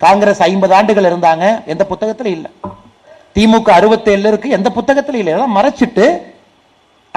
காங்கிரஸ் 0.04 0.42
ஐம்பது 0.50 0.74
ஆண்டுகள் 0.78 1.08
இருந்தாங்க 1.10 1.44
எந்த 1.72 1.84
புத்தகத்தில் 1.92 2.32
இல்லை. 2.36 2.50
திமுக 3.36 3.70
அறுபத்தேழு 3.78 4.28
இருக்கு 4.32 4.48
எந்த 4.58 4.68
புத்தகத்தில் 4.76 5.18
இல்லை. 5.20 5.30
இதெல்லாம் 5.32 5.56
மறைச்சிட்டு 5.58 6.06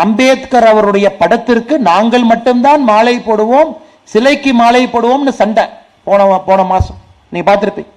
அம்பேத்கர் 0.04 0.70
அவருடைய 0.72 1.08
படத்திற்கு 1.20 1.76
நாங்கள் 1.90 2.26
மட்டும்தான் 2.32 2.82
மாலை 2.90 3.14
போடுவோம் 3.28 3.70
சிலைக்கு 4.14 4.52
மாலை 4.62 4.82
போடுவோம்னு 4.96 5.34
சண்டை. 5.42 5.66
போன 6.08 6.26
போன 6.50 6.60
மாசம். 6.74 7.00
நீ 7.34 7.40
பார்த்திருப்பீங்க 7.48 7.94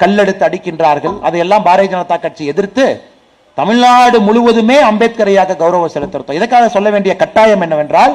கல்லெடுத்து 0.00 0.46
அடிக்கின்றார்கள். 0.46 1.16
அதையெல்லாம் 1.26 1.66
பாரதிய 1.66 1.90
ஜனதா 1.92 2.16
கட்சி 2.22 2.44
எதிர்த்து 2.52 2.84
தமிழ்நாடு 3.58 4.18
முழுவதுமே 4.28 4.76
அம்பேத்கரையாக 4.90 5.56
கௌரவம் 5.60 5.92
செலுத்துறோம். 5.96 6.38
இதற்காக 6.38 6.68
சொல்ல 6.76 6.88
வேண்டிய 6.94 7.12
கட்டாயம் 7.20 7.64
என்னவென்றால் 7.66 8.14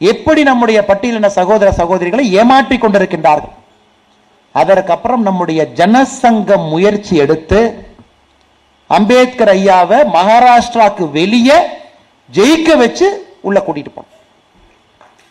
எப்படி 0.00 0.40
நம்முடைய 0.48 0.78
பட்டியலின 0.88 1.30
சகோதர 1.36 1.68
சகோதரிகளை 1.80 2.24
ஏமாற்றி 2.40 2.78
கொண்டிருக்கின்றார்கள்? 2.78 3.54
அதற்கப்புறம் 4.60 5.22
நம்முடைய 5.28 5.60
ஜனசங்கம் 5.80 6.66
முயற்சி 6.72 7.14
எடுத்து 7.24 7.60
அம்பேத்கர் 8.96 9.52
ஐயாவை 9.56 9.98
மகாராஷ்டிராக்கு 10.16 11.04
வெளியே 11.18 11.58
ஜெயிக்க 12.36 12.76
வச்சு 12.82 13.06
உள்ள 13.46 13.58
கூட்டிட்டு 13.66 13.92
போனோம். 13.94 14.12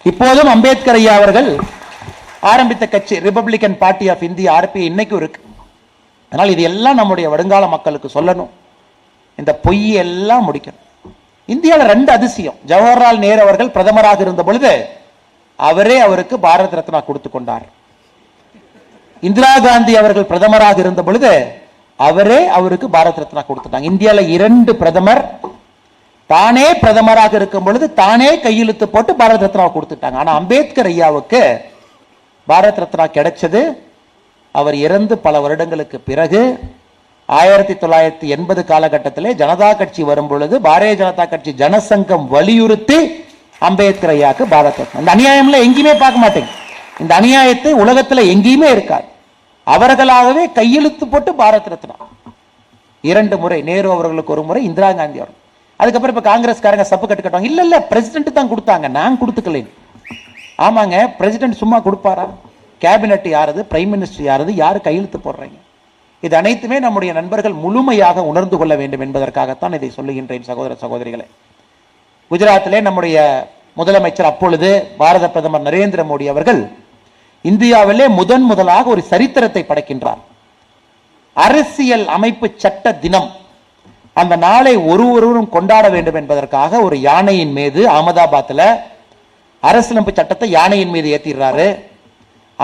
இப்போதும் 0.10 0.52
அம்பேத்கர் 0.54 1.00
ஐயா 1.02 1.14
அவர்கள் 1.20 1.50
ஆரம்பித்த 2.52 2.86
கட்சி 2.94 3.16
Republican 3.28 3.78
party 3.84 4.06
of 4.14 4.24
India 4.30 4.50
RP 4.60 4.82
இன்னைக்கும் 4.90 5.20
இருக்கு. 5.22 5.42
அதனால் 6.30 6.54
இது 6.54 6.64
எல்லாம் 6.70 7.00
நம்முடைய 7.02 7.28
வருங்கால 7.34 7.68
மக்களுக்கு 7.76 8.10
சொல்லணும். 8.18 8.52
இந்த 9.42 9.52
பொய் 9.66 9.86
எல்லாம் 10.04 10.46
முடிக்கணும். 10.48 10.82
இந்தியாவில் 11.54 11.92
ரெண்டு 11.94 12.12
அதிசயம். 12.18 12.58
ஜவஹர்லால் 12.72 13.24
நேரு 13.26 13.42
அவர்கள் 13.46 13.74
பிரதமராக 13.78 14.20
இருந்த 14.26 14.44
பொழுது 14.50 14.72
அவரே 15.70 15.98
அவருக்கு 16.08 16.36
பாரத 16.46 16.76
ரத்னா 16.80 17.02
கொடுத்து 17.08 17.30
கொண்டார். 17.30 17.66
இந்திரா 19.28 19.52
காந்தி 19.66 19.94
அவர்கள் 20.02 20.30
பிரதமராக 20.32 20.78
இருந்த 20.84 21.02
பொழுது 21.08 21.32
அவரே 22.00 22.40
அவருக்கு 22.58 22.88
பாரத் 22.96 23.20
ரத்னா 23.22 23.42
கொடுத்துட்டாங்க. 23.50 23.90
இந்தியாவில் 23.92 24.32
இரண்டு 24.36 24.72
பிரதமர் 24.82 25.24
தானே 26.30 26.68
பிரதமராக 26.84 27.34
இருக்கும் 27.40 27.66
பொழுது 27.68 27.86
தானே 28.02 28.30
கையெழுத்து 28.46 28.86
போட்டு 28.94 29.14
பாரத் 29.22 29.46
ரத்னா 29.46 29.66
கொடுத்துட்டாங்க. 29.76 30.18
ஆனால் 30.22 30.38
அம்பேத்கர் 30.40 30.90
ஐயாவுக்கு 30.94 31.42
பாரத் 32.48 32.82
ரத்னா 32.84 33.06
கிடைச்சது. 33.18 33.62
அவர் 34.56 34.76
இறந்து 34.86 35.14
பல 35.26 35.36
வருடங்களுக்கு 35.44 35.98
பிறகு 36.10 36.42
ஆயிரத்தி 37.30 37.76
தொள்ளாயிரத்தி 37.82 38.28
எண்பது 38.36 38.62
காலகட்டத்திலே 38.72 39.30
ஜனதா 39.42 39.70
கட்சி 39.82 40.02
வரும் 40.10 40.28
பொழுது 40.32 40.56
பாரதிய 40.68 40.96
ஜனதா 41.02 41.26
கட்சி 41.34 41.52
ஜனசங்கம் 41.62 42.26
வலியுறுத்தி 42.36 43.00
அம்பேத்கர் 43.68 44.14
ஐயாவுக்கு 44.16 44.46
பாரத் 44.54 44.82
ரத்னா. 44.82 45.02
இந்த 45.04 45.14
அநியாயம்ல 45.16 45.64
எங்கேயுமே 45.68 45.96
பார்க்க 46.04 46.26
மாட்டேங்க 46.26 46.52
இந்த 47.04 47.12
அநியாயத்தை 47.20 47.72
உலகத்தில் 47.84 48.30
எங்கேயுமே 48.34 48.70
இருக்காது. 48.76 49.08
அவர்களாகவே 49.68 50.44
கையெழுத்து 50.58 51.08
போட்டு 51.08 51.32
பாரத் 51.42 51.70
ரத்னா. 51.74 51.96
இரண்டு 53.02 53.36
முறை 53.38 53.62
நேரு 53.70 53.92
அவர்களுக்கு 53.92 54.34
ஒரு 54.36 54.44
முறை 54.44 54.62
இந்திரா 54.70 54.92
காந்தி 54.92 55.20
அவர்கள். 55.22 55.42
அதுக்கப்புறம் 55.80 56.16
இப்ப 56.16 56.26
காங்கிரஸ்காரங்க 56.30 56.86
சப்பு 56.92 57.08
கட்டு 57.08 57.24
கட்டுவாங்க. 57.24 57.50
இல்ல 57.52 57.62
இல்ல 57.68 57.78
பிரசிடென்ட் 57.92 58.38
தான் 58.38 58.52
கொடுத்தாங்க. 58.52 58.88
நான் 58.98 59.20
கொடுத்துக்கலேன். 59.22 59.70
ஆமாங்க 60.66 60.98
பிரசிடென்ட் 61.20 61.62
சும்மா 61.62 61.78
கொடுப்பாரா? 61.88 62.26
கேபினெட் 62.82 63.28
யாரது? 63.38 63.62
பிரைம் 63.72 63.92
மினிஸ்டர் 63.94 64.28
யாரது? 64.30 64.52
யாரு 64.64 64.82
கையெழுத்து 64.82 65.20
போடுறீங்க? 65.26 65.58
இது 66.26 66.36
அனைத்துமே 66.42 66.78
நம்முடைய 66.80 67.14
நண்பர்கள் 67.14 67.56
முழுமையாக 67.64 68.24
உணர்ந்து 68.32 68.58
கொள்ள 68.58 68.76
வேண்டும் 68.76 69.04
என்பதற்காகத்தான் 69.06 69.74
இதை 69.78 69.92
சொல்லுகின்றேன் 69.98 70.48
சகோதர 70.50 70.76
சகோதரிகளை. 70.84 71.26
குஜராத்திலே 72.32 72.82
நம்முடைய 72.82 73.18
முதலமைச்சர் 73.78 74.32
அப்பொழுது 74.32 74.70
பாரத 74.98 75.26
பிரதமர் 75.30 75.66
நரேந்திர 75.68 76.02
மோடி 76.10 76.26
அவர்கள் 76.34 76.62
இந்தியாவிலே 77.50 78.06
முதன் 78.20 78.46
முதலாக 78.50 78.86
ஒரு 78.94 79.02
சரித்திரத்தை 79.12 79.62
படைக்கின்றார். 79.70 80.22
அரசியல் 81.46 82.06
அமைப்பு 82.18 82.48
சட்ட 82.64 82.94
தினம். 83.06 83.30
அந்த 84.22 84.34
நாளை 84.46 84.74
ஒரு 84.92 85.06
ஒருவரும் 85.16 85.54
கொண்டாட 85.56 85.86
வேண்டும் 85.96 86.18
என்பதற்காக 86.22 86.82
ஒரு 86.88 86.98
யானையின் 87.10 87.54
மீது 87.58 87.82
அகமதாபாத்தில் 87.96 88.68
அரசியலமைப்பு 89.70 90.14
சட்டத்தை 90.20 90.48
யானையின் 90.58 90.94
மீது 90.96 91.08
ஏற்றிடுறாரு 91.16 91.68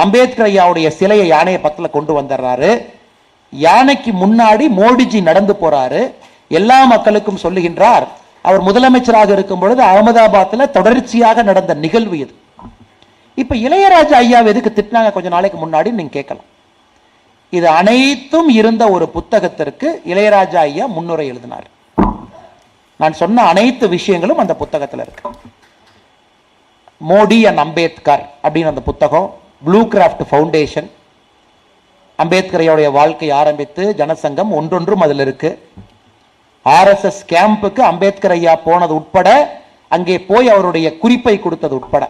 அம்பேத்கர் 0.01 0.47
ஐயாவுடைய 0.49 0.87
சிலையை 0.99 1.27
யானையை 1.33 1.59
பக்கத்தில் 1.61 1.95
கொண்டு 1.95 2.11
வந்துடுறாரு. 2.19 2.71
யானைக்கு 3.53 4.11
முன்னாடி 4.23 4.65
மோடிஜி 4.79 5.19
நடந்து 5.29 5.53
போறாரு. 5.61 6.01
எல்லா 6.59 6.77
மக்களுக்கும் 6.93 7.41
சொல்லுகின்றார் 7.43 8.05
அவர் 8.47 8.65
முதலமைச்சராக 8.67 9.31
இருக்கும் 9.37 9.63
பொழுது 9.63 9.81
அகமதாபாத்தில் 9.91 10.71
தொடர்ச்சியாக 10.77 11.43
நடந்த 11.49 11.73
நிகழ்வு 11.85 12.17
இது. 12.23 12.33
இப்போ 13.41 13.55
இளையராஜா 13.65 14.17
ஐயா 14.23 14.39
எதுக்கு 14.51 14.71
திட்டினாங்க? 14.77 15.09
கொஞ்சம் 15.15 15.35
நாளைக்கு 15.35 15.57
முன்னாடி 15.63 15.89
நீங்க 15.97 16.13
கேட்கலாம். 16.17 16.47
இது 17.57 17.67
அனைத்தும் 17.79 18.49
இருந்த 18.59 18.83
ஒரு 18.95 19.05
புத்தகத்திற்கு 19.15 19.87
இளையராஜா 20.11 20.61
ஐயா 20.69 20.85
முன்னுரை 20.95 21.25
எழுதினார். 21.31 21.67
நான் 23.01 23.19
சொன்ன 23.21 23.43
அனைத்து 23.51 23.85
விஷயங்களும் 23.95 24.41
அந்த 24.43 24.53
புத்தகத்தில் 24.61 25.03
இருக்கு. 25.05 25.23
மோடி 27.09 27.39
அண்ட் 27.49 27.61
அம்பேத்கர் 27.65 28.23
அப்படின்னு 28.43 28.71
அந்த 28.73 28.83
புத்தகம் 28.89 29.27
ப்ளூ 29.67 29.81
கிராஃப்ட் 29.93 30.23
ஃபவுண்டேஷன் 30.29 30.89
அம்பேத்கரையோடைய 32.23 32.87
வாழ்க்கை 32.99 33.27
ஆரம்பித்து 33.41 33.83
ஜனசங்கம் 33.99 34.53
ஒன்றொன்றும் 34.59 35.03
அதில் 35.05 35.23
இருக்கு. 35.25 35.49
ஆர்எஸ்எஸ் 36.65 37.21
கேம்புக்கு 37.33 37.81
அம்பேத்கர் 37.91 38.35
ஐயா 38.37 38.55
போனது 38.67 38.93
உட்பட 38.99 39.29
அங்கே 39.95 40.15
போய் 40.31 40.47
அவருடைய 40.53 40.87
குறிப்பை 41.03 41.35
கொடுத்தது 41.45 41.75
உட்பட. 41.81 42.05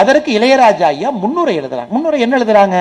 அதற்கு 0.00 0.30
இளையராஜா 0.38 0.86
ஐயா 0.94 1.10
முன்னுரை 1.22 1.54
எழுதுறாங்க. 1.60 1.88
முன்னுரை 1.88 2.18
என்ன 2.20 2.38
எழுதுறாங்க? 2.38 2.76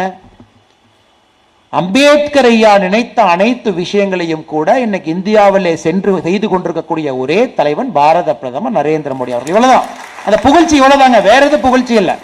அம்பேத்கர் 1.69 2.45
ஐயா 2.45 2.77
நினைத்த 2.77 3.24
அனைத்து 3.24 3.69
விஷயங்களையும் 3.74 4.45
கூட 4.45 4.79
இன்னைக்கு 4.79 5.09
இந்தியாவிலே 5.12 5.74
சென்று 5.86 6.21
செய்து 6.21 6.47
கொண்டிருக்கக்கூடிய 6.50 7.15
ஒரே 7.15 7.39
தலைவன் 7.53 7.91
பாரத 7.91 8.36
பிரதமர் 8.36 8.75
நரேந்திர 8.77 9.13
மோடி 9.19 9.33
அவர்கள். 9.36 9.53
இவ்வளவுதான். 9.53 9.86
அந்த 10.25 10.38
புகழ்ச்சி 10.38 10.75
இவ்வளவுதாங்க. 10.81 11.19
வேற 11.21 11.41
எது 11.45 11.59
புகழ்ச்சி 11.59 11.93
இல்லை. 11.93 12.15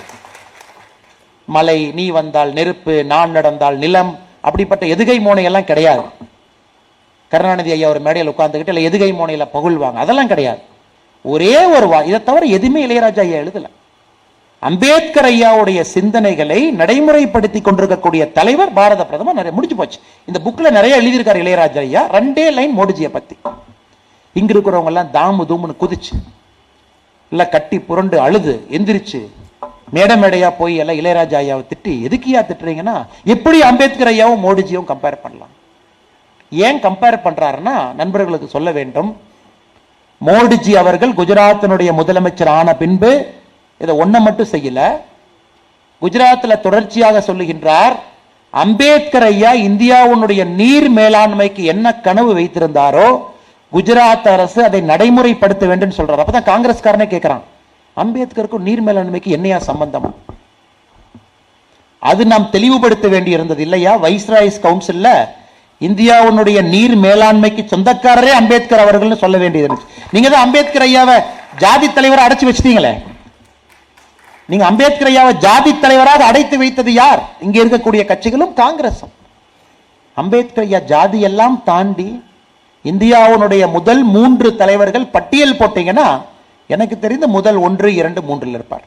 மலை 1.45 1.91
நீ 1.91 2.09
வந்தால் 2.09 2.53
நெருப்பு 2.53 2.93
நான் 3.03 3.31
நடந்தால் 3.31 3.77
நிலம் 3.77 4.11
அப்படிப்பட்ட 4.41 4.85
எதுகை 4.85 5.17
மோனையெல்லாம் 5.27 5.69
கிடையாது. 5.71 6.03
கருணாநிதி 7.29 7.71
ஐயா 7.71 7.89
ஒரு 7.89 7.99
மேடையில் 7.99 8.33
உட்காந்துக்கிட்டு 8.33 8.71
இல்லை 8.73 8.83
எதுகை 8.87 9.11
மோனையில் 9.15 9.53
பகுழ்வாங்க 9.53 9.99
அதெல்லாம் 10.05 10.31
கிடையாது. 10.33 10.61
ஒரே 11.23 11.65
ஒரு 11.65 11.87
வா 11.87 12.01
இதை 12.01 12.23
தவிர 12.23 12.45
எதுவுமே 12.45 12.81
இளையராஜா 12.85 13.19
ஐயா 13.19 13.37
எழுதலை. 13.37 13.71
அம்பேத்கர் 14.67 15.27
ஐயாவுடைய 15.29 15.79
சிந்தனைகளை 15.93 16.59
நடைமுறைப்படுத்தி 16.81 17.59
கொண்டிருக்கக்கூடிய 17.63 18.23
தலைவர் 18.37 18.71
பாரத 18.77 19.01
பிரதமர் 19.09 19.37
நிறைய 19.39 19.53
முடிஞ்சு 19.55 19.77
போச்சு. 19.79 19.99
இந்த 20.29 20.39
புக்ல 20.45 20.71
நிறைய 20.77 20.99
எழுதியிருக்காரு 21.01 21.41
இளையராஜா 21.43 21.81
ஐயா. 21.87 22.01
ரெண்டே 22.15 22.45
லைன் 22.57 22.75
மோடிஜியை 22.79 23.09
பத்தி. 23.17 23.35
இங்க 24.39 24.53
இருக்கிறவங்க 24.53 24.91
எல்லாம் 24.93 25.11
தாமு 25.17 25.43
தூமுன்னு 25.49 25.81
குதிச்சு 25.83 26.13
இல்ல 27.31 27.43
கட்டி 27.55 27.77
புரண்டு 27.89 28.17
அழுது 28.25 28.53
எந்திரிச்சு 28.77 29.21
மேடை 29.95 30.15
மேடையா 30.21 30.49
போய் 30.61 30.75
எல்லாம் 30.81 30.99
இளையராஜா 31.01 31.37
ஐயாவை 31.43 31.63
திட்டி 31.71 31.93
எதுக்கியா 32.07 32.39
திட்டுறீங்கன்னா 32.47 32.95
எப்படி 33.33 33.57
அம்பேத்கர் 33.69 34.11
ஐயாவும் 34.13 34.43
மோடிஜியும் 34.45 34.89
கம்பேர் 34.91 35.21
பண்ணலாம்? 35.25 35.53
ஏன் 36.51 36.79
கம்பேர் 36.87 37.23
பண்றாருன்னா 37.27 37.75
நண்பர்களுக்கு 37.99 38.47
சொல்ல 38.55 38.71
வேண்டும். 38.79 39.11
மோடிஜி 40.21 40.73
அவர்கள் 40.81 41.17
குஜராத்தினுடைய 41.19 41.91
முதலமைச்சர் 41.99 42.55
ஆன 42.57 42.75
பின்பு 42.81 43.11
இதை 43.81 43.93
ஒன்றை 44.03 44.19
மட்டும் 44.27 44.51
செய்யல. 44.53 44.81
குஜராத்தில் 46.01 46.61
தொடர்ச்சியாக 46.65 47.17
சொல்லுகின்றார் 47.27 47.95
அம்பேத்கர் 48.53 49.27
ஐயா 49.29 49.51
இந்தியாவுடைய 49.67 50.41
நீர் 50.59 50.89
மேலாண்மைக்கு 50.97 51.63
என்ன 51.73 51.93
கனவு 52.07 52.31
வைத்திருந்தாரோ 52.39 53.07
குஜராத் 53.71 54.27
அரசு 54.33 54.59
அதை 54.67 54.79
நடைமுறைப்படுத்த 54.91 55.63
வேண்டும் 55.71 55.95
சொல்றார். 55.97 56.21
அப்பதான் 56.23 56.49
காங்கிரஸ்காரனே 56.51 57.07
கேட்கிறான் 57.13 57.43
அம்பேத்கருக்கும் 57.97 58.65
நீர் 58.67 58.83
மேலாண்மைக்கு 58.87 59.29
என்னையா 59.37 59.57
சம்பந்தம்? 59.69 60.07
அது 62.09 62.21
நாம் 62.31 62.51
தெளிவுபடுத்த 62.55 63.07
வேண்டி 63.13 63.31
இருந்தது 63.37 63.61
இல்லையா? 63.65 63.91
வைஸ்ராய்ஸ் 64.05 64.63
கவுன்சில்ல 64.65 65.09
இந்தியாவுடைய 65.87 66.59
நீர் 66.73 66.95
மேலாண்மைக்கு 67.05 67.63
சொந்தக்காரரே 67.73 68.31
அம்பேத்கர் 68.39 68.83
அவர்கள்னு 68.83 69.21
சொல்ல 69.23 69.37
வேண்டியது 69.43 69.77
நீங்க 70.13 70.27
தான் 70.29 70.45
அம்பேத்கர் 70.47 70.85
ஐயாவை 70.89 71.17
ஜாதி 71.63 71.87
தலைவரை 71.97 72.21
அடைச்சு 72.25 72.47
வச்சிட்டீங்களே. 72.49 72.93
நீங்க 74.49 74.65
அம்பேத்கர் 74.69 75.09
ஐயாவை 75.11 75.33
ஜாதி 75.45 75.71
தலைவராக 75.83 76.21
அடைத்து 76.29 76.55
வைத்தது 76.57 76.93
யார்? 76.93 77.21
இங்க 77.45 77.57
இருக்கக்கூடிய 77.63 78.01
கட்சிகளும் 78.11 78.53
காங்கிரசும். 78.61 79.13
அம்பேத்கர் 80.13 80.65
ஐயா 80.65 80.79
ஜாதி 80.91 81.19
எல்லாம் 81.29 81.57
தாண்டி 81.69 82.09
இந்தியாவுடைய 82.91 83.63
முதல் 83.75 84.03
மூன்று 84.15 84.49
தலைவர்கள் 84.61 85.05
பட்டியல் 85.15 85.59
போட்டீங்கன்னா 85.59 86.07
எனக்கு 86.73 86.95
தெரிந்த 86.99 87.25
முதல் 87.27 87.59
ஒன்று 87.67 87.89
இரண்டு 87.99 88.21
மூன்றில் 88.27 88.57
இருப்பார். 88.57 88.83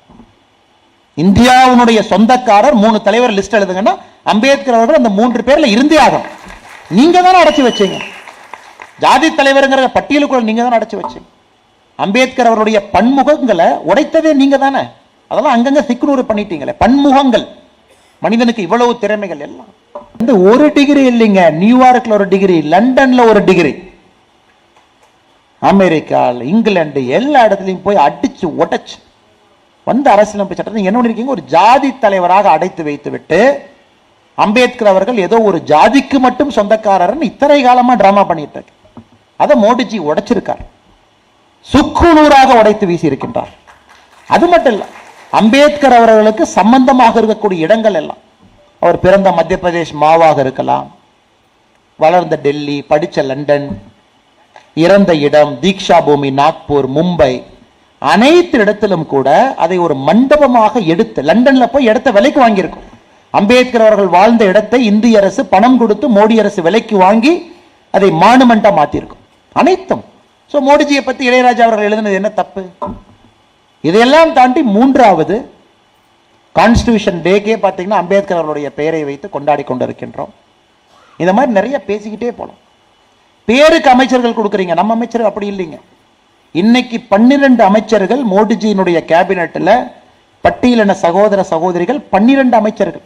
இந்தியாவுடைய 1.25 2.01
சொந்தக்காரர் 2.11 2.77
மூணு 2.83 2.99
தலைவர் 3.07 3.35
லிஸ்ட் 3.37 3.57
எழுதுங்கன்னா 3.59 3.95
அம்பேத்கர் 4.33 4.79
அவர்கள் 4.79 5.01
அந்த 5.01 5.13
மூன்று 5.19 5.43
பேர்ல 5.49 5.67
இருந்தே 5.75 5.99
ஆகும் 6.07 6.27
நீங்க 6.99 7.23
தானே 7.23 7.39
அடைச்சு 7.43 7.63
வச்சீங்க. 7.69 7.99
ஜாதி 9.05 9.29
தலைவருங்கிற 9.31 9.89
பட்டியலுக்குள்ள 9.97 10.49
நீங்க 10.51 10.63
தானே 10.63 10.79
அடைச்சு 10.79 10.99
வச்சீங்க. 11.01 11.27
அம்பேத்கர் 12.05 12.51
அவருடைய 12.51 12.79
பன்முகங்களை 12.95 13.69
உடைத்ததே 13.91 14.33
நீங்க 14.43 14.57
தானே. 14.65 14.85
அதெல்லாம் 15.31 15.55
அங்கங்க 15.57 15.83
சிக்குநூறு 15.89 16.23
பண்ணிட்டீங்களே 16.29 16.75
பன்முகங்கள். 16.83 17.47
மனிதனுக்கு 18.25 18.61
இவ்வளவு 18.67 18.93
திறமைகள் 19.03 19.43
எல்லாம். 19.47 19.71
இந்த 20.21 20.33
ஒரு 20.51 20.67
டிகிரி 20.77 21.03
இல்லைங்க 21.13 21.43
நியூயார்க்ல 21.63 22.17
ஒரு 22.19 22.27
டிகிரி 22.35 22.57
லண்டன்ல 22.75 23.25
ஒரு 23.31 23.41
டிகிரி. 23.49 23.73
அமெரிக்கா 25.71 26.21
இங்கிலாந்து 26.53 27.01
எல்லா 27.19 27.41
இடத்துலையும் 27.47 27.85
போய் 27.87 28.05
அடிச்சு 28.07 28.47
உடைச்சு 28.63 28.97
வந்த 29.89 30.07
அரசியலமைப்பு 30.15 30.57
சட்டத்தை 30.59 30.87
என்ன 30.89 30.99
பண்ணிருக்கீங்க? 30.99 31.35
ஒரு 31.37 31.43
ஜாதி 31.55 31.91
தலைவராக 32.05 32.47
அடைத்து 32.57 32.83
வைத்து 32.89 33.11
விட்டு 33.15 33.41
அம்பேத்கர் 34.45 34.91
அவர்கள் 34.93 35.19
ஏதோ 35.27 35.37
ஒரு 35.49 35.59
ஜாதிக்கு 35.71 36.19
மட்டும் 36.25 36.55
சொந்தக்காரர்னு 36.57 37.29
இத்தனை 37.33 37.59
காலமா 37.67 37.93
டிராமா 38.01 38.23
பண்ணிட்டு 38.31 38.57
இருக்கு. 38.59 38.75
அதை 39.43 39.55
மோடிஜி 39.65 39.99
உடைச்சிருக்கார். 40.09 40.63
சுக்குநூறாக 41.67 42.59
உடைத்து 42.61 42.87
வீசி 42.91 43.11
இருக்கின்றார் 43.11 43.53
அது 44.35 44.47
மட்டும் 44.53 44.75
இல்லை. 44.77 44.89
அம்பேத்கர் 45.33 45.97
அவர்களுக்கு 45.99 46.45
சம்பந்தமாக 46.59 47.21
இருக்கக்கூடிய 47.21 47.67
இடங்கள் 47.67 47.99
எல்லாம். 48.01 48.21
அவர் 48.83 49.03
பிறந்த 49.05 49.29
மத்திய 49.39 49.57
பிரதேஷ் 49.63 49.93
மாவாக 50.03 50.39
இருக்கலாம். 50.45 50.89
வளர்ந்த 52.03 52.35
டெல்லி 52.47 52.79
படிச்ச 52.91 53.25
லண்டன் 53.31 53.67
இறந்த 54.85 55.13
இடம் 55.27 55.53
தீக்ஷா 55.63 55.99
பூமி 56.07 56.31
நாக்பூர் 56.41 56.89
மும்பை 56.97 57.33
அனைத்து 58.03 58.57
இடத்திலும் 58.63 59.07
கூட 59.13 59.29
அதை 59.65 59.77
ஒரு 59.85 59.95
மண்டபமாக 60.09 60.81
எடுத்து 60.93 61.21
லண்டன்ல 61.29 61.67
போய் 61.75 61.89
இடத்த 61.91 62.09
விலைக்கு 62.17 62.41
வாங்கியிருக்கும். 62.45 62.87
அம்பேத்கர் 63.35 63.85
அவர்கள் 63.87 64.15
வாழ்ந்த 64.17 64.43
இடத்தை 64.51 64.81
இந்திய 64.91 65.21
அரசு 65.21 65.43
பணம் 65.55 65.79
கொடுத்து 65.81 66.09
மோடி 66.17 66.37
அரசு 66.43 66.61
விலைக்கு 66.67 66.97
வாங்கி 67.05 67.33
அதை 67.95 68.09
மானுமெண்டா 68.23 68.71
மாத்திருக்கும் 68.79 69.25
அனைத்தும். 69.61 70.05
சோ 70.53 70.57
மோடிஜியை 70.69 71.03
பத்தி 71.05 71.23
இளையராஜா 71.29 71.65
அவர்கள் 71.67 71.89
எழுதினது 71.89 72.19
என்ன 72.21 72.31
தப்பு? 72.41 72.63
இதையெல்லாம் 73.89 74.31
தாண்டி 74.39 74.61
மூன்றாவது 74.77 75.37
கான்ஸ்டியூஷன் 76.59 77.19
டேக்கே 77.27 77.57
பார்த்தீங்கன்னா 77.65 77.99
அம்பேத்கர் 78.03 78.41
அவருடைய 78.41 78.69
பெயரை 78.79 79.03
வைத்து 79.09 79.27
கொண்டாடி 79.35 79.65
கொண்டிருக்கின்றோம். 79.71 80.33
இந்த 81.23 81.33
மாதிரி 81.37 81.51
நிறைய 81.59 81.77
பேசிக்கிட்டே 81.89 82.33
போகலாம். 82.39 82.61
பேருக்கு 83.49 83.89
அமைச்சர்கள் 83.95 84.39
கொடுக்குறீங்க. 84.39 84.75
நம்ம 84.79 84.95
அமைச்சர் 84.97 85.29
அப்படி 85.31 85.47
இல்லைங்க. 85.53 85.79
இன்னைக்கு 86.61 86.97
பன்னிரண்டு 87.13 87.63
அமைச்சர்கள் 87.71 88.23
மோடிஜியினுடைய 88.33 88.99
கேபினெட்டில் 89.11 89.75
பட்டியலின 90.45 90.97
சகோதர 91.05 91.41
சகோதரிகள் 91.53 92.01
பன்னிரெண்டு 92.15 92.57
அமைச்சர்கள். 92.61 93.05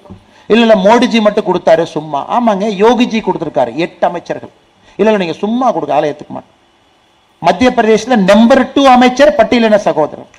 இல்லை 0.52 0.62
இல்லை 0.66 0.76
மோடிஜி 0.86 1.18
மட்டும் 1.26 1.48
கொடுத்தாரு 1.48 1.84
சும்மா. 1.96 2.20
ஆமாங்க 2.36 2.68
யோகிஜி 2.84 3.20
கொடுத்துருக்காரு 3.26 3.72
எட்டு 3.84 4.04
அமைச்சர்கள். 4.10 4.52
இல்லை 4.98 5.10
இல்லை 5.10 5.20
நீங்கள் 5.24 5.42
சும்மா 5.44 5.66
கொடுக்க 5.76 5.98
ஆலயத்துக்குமா 5.98 6.42
மத்திய 7.48 7.68
பிரதேசத்தில் 7.76 8.24
நம்பர் 8.30 8.62
டூ 8.72 8.82
அமைச்சர் 8.94 9.36
பட்டியலின 9.36 9.76
சகோதரர். 9.88 10.30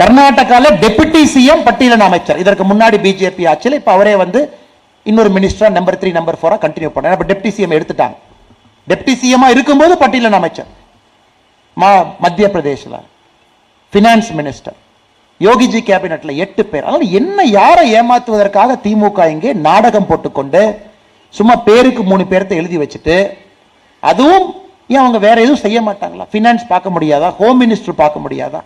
கர்நாடகாவில் 0.00 0.78
டெபுட்டி 0.82 1.20
சிஎம் 1.34 1.62
பட்டியலின் 1.66 2.06
அமைச்சர். 2.06 2.40
இதற்கு 2.42 2.64
முன்னாடி 2.70 2.96
பிஜேபி 3.04 3.44
ஆட்சியில் 3.52 3.78
இப்போ 3.80 3.92
அவரே 3.96 4.14
வந்து 4.22 4.40
இன்னொரு 5.10 5.30
மினிஸ்டரா 5.36 5.68
நம்பர் 5.76 5.98
த்ரீ 6.00 6.10
நம்பர் 6.16 6.38
ஃபோரா 6.40 6.56
கண்டினியூ 6.64 6.90
பண்ணார். 6.94 7.14
அப்ப 7.16 7.26
டெப்டி 7.30 7.50
சிஎம் 7.56 7.76
எடுத்துட்டாங்க. 7.76 8.16
டெப்டி 8.90 9.12
சிஎம்மா 9.22 9.48
இருக்கும்போது 9.54 9.94
பட்டியலின் 10.02 10.38
அமைச்சர். 10.40 10.68
மா 11.76 11.90
மத்திய 12.24 12.46
பிரதேசில் 12.56 12.98
ஃபினான்ஸ் 13.92 14.30
மினிஸ்டர் 14.40 14.76
யோகிஜி 15.46 15.80
கேபினெட்ல 15.88 16.34
எட்டு 16.44 16.62
பேர். 16.70 16.84
அதனால 16.86 17.08
என்ன 17.20 17.38
யாரை 17.58 17.86
ஏமாத்துவதற்காக 17.98 18.78
திமுக 18.84 19.30
இங்கே 19.34 19.50
நாடகம் 19.66 20.08
போட்டுக்கொண்டு 20.10 20.62
சும்மா 21.34 21.54
பேருக்கு 21.68 22.02
மூணு 22.12 22.24
பேர்த்த 22.30 22.60
எழுதி 22.60 22.76
வச்சுட்டு 22.82 23.16
அதுவும் 24.02 24.46
ஏன் 24.92 25.02
அவங்க 25.02 25.18
வேற 25.26 25.36
எதுவும் 25.44 25.64
செய்ய 25.66 25.78
மாட்டாங்களா? 25.88 26.24
ஃபினான்ஸ் 26.32 26.64
பார்க்க 26.72 26.96
முடியாதா? 26.96 27.28
ஹோம் 27.38 27.60
மினிஸ்டர் 27.62 28.00
பார்க்க 28.02 28.24
முடியாதா? 28.24 28.60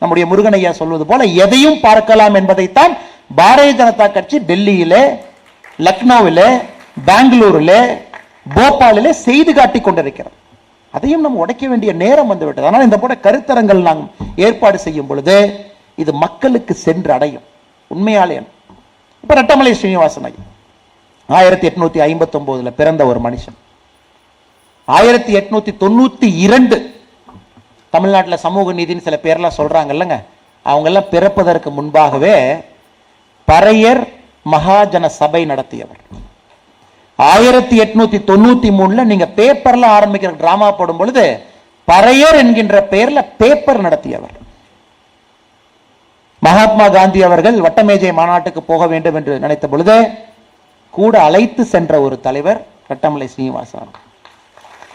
நம்முடைய 0.00 0.24
முருகனையா 0.30 0.70
சொல்வது 0.80 1.04
போல 1.10 1.24
எதையும் 1.44 1.78
பார்க்கலாம் 1.84 2.36
என்பதைத்தான் 2.40 2.92
பாரதிய 3.38 3.74
ஜனதா 3.80 4.06
கட்சி 4.16 4.36
டெல்லியில 4.50 4.94
லக்னோவில் 5.86 6.46
பெங்களூரில் 7.08 7.78
போபாலில் 8.56 9.18
செய்து 9.26 9.52
காட்டி 9.54 9.80
கொண்டிருக்கிறது. 9.80 10.36
அதையும் 10.96 11.24
நம்ம 11.24 11.40
உடைக்க 11.44 11.64
வேண்டிய 11.68 11.92
நேரம் 12.02 12.30
வந்துவிட்டது. 12.32 12.66
ஆனால் 12.68 12.86
இந்த 12.88 12.98
போல 12.98 13.14
கருத்தரங்கள் 13.26 13.80
நாம் 13.88 14.02
ஏற்பாடு 14.46 14.78
செய்யும் 14.84 15.08
பொழுது 15.10 15.36
இது 16.02 16.12
மக்களுக்கு 16.24 16.74
சென்று 16.86 17.12
அடையும். 17.16 17.44
உண்மையாலே 17.94 18.36
இப்ப 19.22 19.34
ரெட்டமலை 19.40 19.72
ஸ்ரீனிவாசன் 19.80 20.26
ஐயா. 20.28 20.42
ஆயிரத்தி 21.28 21.66
எட்நூத்தி 21.68 22.00
ஐம்பத்தி 22.08 22.36
ஒன்பதுல 22.38 22.70
பிறந்த 22.80 23.02
ஒரு 23.10 23.20
மனுஷன். 23.26 23.56
ஆயிரத்தி 24.84 25.32
எட்நூத்தி 25.40 25.72
தொண்ணூத்தி 25.84 26.28
இரண்டு 26.46 26.76
தமிழ்நாட்டில் 27.94 28.42
சமூக 28.44 28.72
நீதினு 28.72 29.06
சில 29.06 29.18
பேர்லாம் 29.22 29.58
சொல்றாங்க 29.58 29.92
இல்லைங்க 29.96 30.18
அவங்கெல்லாம் 30.66 31.10
பிறப்பதற்கு 31.14 31.70
முன்பாகவே 31.70 32.36
பறையர் 33.48 34.02
மகாஜன 34.52 35.06
சபை 35.06 35.42
நடத்தியவர். 35.44 36.00
ஆயிரத்தி 37.18 37.76
எட்நூத்தி 37.80 38.18
தொண்ணூத்தி 38.30 38.70
மூணுல 38.78 39.04
நீங்க 39.10 39.26
பேப்பர்ல 39.36 39.84
ஆரம்பிக்கிற 39.98 40.32
டிராமா 40.36 40.70
போடும் 40.70 40.96
பொழுது 40.96 41.24
பறையர் 41.88 42.36
என்கின்ற 42.42 42.76
பெயர்ல 42.90 43.20
பேப்பர் 43.38 43.80
நடத்தியவர். 43.86 44.34
மகாத்மா 46.42 46.88
காந்தி 46.88 47.20
அவர்கள் 47.22 47.58
வட்டமேஜை 47.66 48.12
மாநாட்டுக்கு 48.12 48.62
போக 48.62 48.86
வேண்டும் 48.86 49.14
என்று 49.14 49.34
நினைத்த 49.44 49.66
பொழுது 49.68 49.96
கூட 50.90 51.14
அழைத்து 51.28 51.62
சென்ற 51.64 52.00
ஒரு 52.00 52.16
தலைவர் 52.26 52.60
ரட்டமலை 52.90 53.28
சீனிவாசன். 53.34 53.94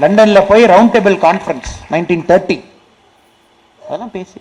லண்டன்ல 0.02 0.42
போய் 0.50 0.64
round 0.74 0.94
table 0.96 1.18
conference 1.28 1.72
nineteen 1.92 2.28
thirty 2.30 2.58
அதெல்லாம் 3.92 4.12
பேசி 4.12 4.38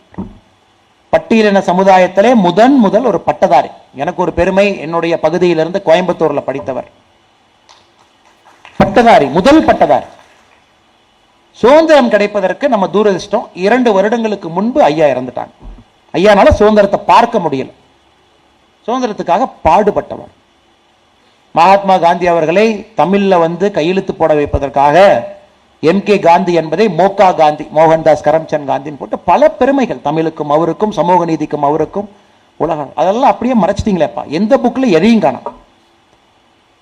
பட்டியலின 1.12 1.60
சமுதாயத்திலே 1.68 2.34
முதன் 2.34 2.76
முதல் 2.82 3.04
ஒரு 3.04 3.20
பட்டதாரி. 3.20 3.68
எனக்கு 3.94 4.22
ஒரு 4.22 4.32
பெருமை 4.32 4.78
என்னுடைய 4.78 5.14
பகுதியிலிருந்து 5.20 5.82
கோயம்புத்தூர்ல 5.86 6.40
படித்தவர். 6.40 6.88
பட்டதாரி 8.76 9.26
முதல் 9.26 9.64
பட்டதாரி. 9.64 10.04
சுதந்திரம் 11.52 12.10
கிடைப்பதற்கு 12.10 12.68
நம்ம 12.68 12.86
தூரதிஷ்டம். 12.92 13.48
இரண்டு 13.54 13.92
வருடங்களுக்கு 13.92 14.48
முன்பு 14.48 14.82
ஐயா 14.82 15.06
இறந்துட்டாங்க. 15.06 15.54
ஐயானால 16.12 16.52
சுதந்திரத்தை 16.60 17.00
பார்க்க 17.12 17.38
முடியல. 17.38 17.72
சுதந்திரத்துக்காக 18.86 19.50
பாடுபட்டவர். 19.64 20.32
மகாத்மா 21.52 21.98
காந்தி 21.98 22.26
அவர்களை 22.26 22.66
தமிழ்ல 22.96 23.38
வந்து 23.38 23.70
கையெழுத்து 23.70 24.14
போட 24.14 24.34
வைப்பதற்காக 24.34 24.96
எம் 25.80 26.02
கே 26.02 26.18
காந்தி 26.18 26.52
என்பதை 26.52 26.88
மோகா 26.88 27.32
காந்தி 27.32 27.64
மோகன்தாஸ் 27.76 28.24
கரம்சந்த் 28.24 28.70
காந்தின்னு 28.70 28.98
போட்டு 28.98 29.18
பல 29.18 29.50
பெருமைகள் 29.50 30.02
தமிழுக்கும் 30.02 30.50
அவருக்கும் 30.50 30.92
சமூக 30.92 31.24
நீதிக்கும் 31.24 31.62
அவருக்கும் 31.62 32.08
உலகம் 32.56 32.92
அதெல்லாம் 32.94 33.30
அப்படியே 33.30 33.54
மறைச்சிட்டீங்களேப்பா. 33.62 34.26
எந்த 34.26 34.56
புக்ல 34.56 34.88
எதையும் 34.88 35.20
காணும். 35.20 35.46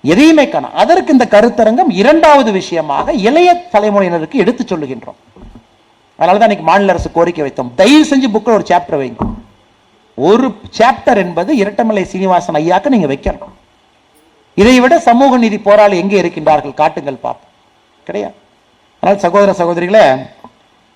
எதையுமே 0.01 0.49
காணோம். 0.49 0.73
அதற்கு 0.73 1.11
இந்த 1.11 1.27
கருத்தரங்கம் 1.31 1.91
இரண்டாவது 2.01 2.51
விஷயமாக 2.51 3.13
இளைய 3.13 3.63
தலைமுறையினருக்கு 3.73 4.41
எடுத்து 4.43 4.63
சொல்லுகின்றோம். 4.63 5.19
அதனால 6.15 6.37
தான் 6.37 6.49
இன்னைக்கு 6.49 6.65
மாநில 6.65 6.91
அரசு 6.91 7.11
கோரிக்கை 7.11 7.45
வைத்தோம். 7.45 7.71
தயவு 7.75 8.05
செஞ்சு 8.11 8.29
புக்கில் 8.33 8.57
ஒரு 8.57 8.65
சாப்டர் 8.69 8.99
வைங்க. 9.01 9.17
ஒரு 10.15 10.55
சாப்டர் 10.77 11.17
என்பது 11.17 11.55
இரட்டமலை 11.55 12.03
சீனிவாசன் 12.03 12.55
ஐயாக்கு 12.55 12.87
நீங்க 12.87 13.07
வைக்கணும். 13.07 13.55
இதை 14.55 14.79
விட 14.79 14.99
சமூக 14.99 15.37
நீதி 15.37 15.57
போராளி 15.57 15.97
எங்கே 15.97 16.21
இருக்கின்றார்கள்? 16.21 16.73
காட்டுங்கள் 16.73 17.23
பாப்போம். 17.23 17.49
கிடையாது. 18.03 18.33
அதனால் 18.99 19.21
சகோதர 19.21 19.51
சகோதரிகளே 19.51 20.27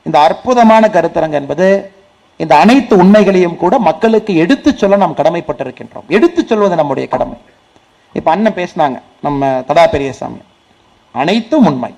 இந்த 0.04 0.20
அற்புதமான 0.20 0.88
கருத்தரங்கு 0.88 1.32
என்பது 1.32 1.92
இந்த 2.38 2.56
அனைத்து 2.56 2.98
உண்மைகளையும் 2.98 3.58
கூட 3.58 3.80
மக்களுக்கு 3.80 4.36
எடுத்து 4.36 4.78
சொல்ல 4.78 4.96
நாம் 4.96 5.16
கடமைப்பட்டிருக்கின்றோம். 5.16 6.08
எடுத்து 6.08 6.46
சொல்வது 6.46 6.76
நம்முடைய 6.76 7.10
கடமை. 7.10 7.38
இப்ப 8.14 8.32
அண்ணன் 8.32 8.54
பேசினாங்க 8.54 9.02
நம்ம 9.22 9.64
தடா 9.68 9.88
பெரியசாமி. 9.88 10.38
அனைத்தும் 11.12 11.66
உண்மை. 11.66 11.94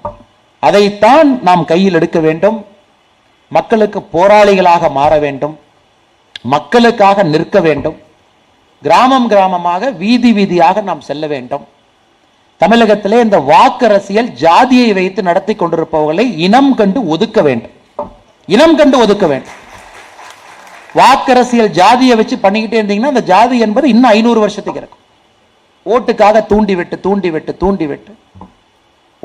அதைத்தான் 0.59 1.41
நாம் 1.41 1.65
கையில் 1.65 1.93
எடுக்க 1.93 2.19
வேண்டும். 2.19 2.65
மக்களுக்கு 3.49 3.99
போராளிகளாக 4.13 4.91
மாற 4.91 5.19
வேண்டும். 5.19 5.59
மக்களுக்காக 6.41 7.23
நிற்க 7.23 7.59
வேண்டும். 7.59 7.97
கிராமம் 8.81 9.29
கிராமமாக 9.29 9.97
வீதி 9.97 10.31
வீதியாக 10.33 10.83
நாம் 10.83 11.01
செல்ல 11.01 11.27
வேண்டும். 11.27 11.67
தமிழகத்திலே 12.61 13.17
இந்த 13.25 13.37
வாக்கரசியல் 13.51 14.29
ஜாதியை 14.43 14.89
வைத்து 14.97 15.21
நடத்தி 15.29 15.53
கொண்டிருப்பவர்களை 15.55 16.25
இனம் 16.45 16.73
கண்டு 16.79 16.99
ஒதுக்க 17.13 17.39
வேண்டும். 17.47 17.73
இனம் 18.55 18.75
கண்டு 18.79 18.97
ஒதுக்க 19.03 19.25
வேண்டும். 19.31 19.55
வாக்கரசியல் 20.99 21.71
ஜாதியை 21.79 22.15
வச்சு 22.19 22.35
பண்ணிக்கிட்டே 22.35 22.77
இருந்தீங்கன்னா 22.81 23.11
அந்த 23.13 23.23
ஜாதி 23.31 23.57
என்பது 23.65 23.87
இன்னும் 23.93 24.11
ஐநூறு 24.17 24.39
வருஷத்துக்கு 24.43 24.81
இருக்கும். 24.81 25.03
ஓட்டுக்காக 25.93 26.45
தூண்டி 26.51 26.75
விட்டு 26.79 26.95
தூண்டி 26.99 27.29
விட்டு 27.35 27.51
தூண்டி 27.63 27.87
விட்டு 27.91 28.13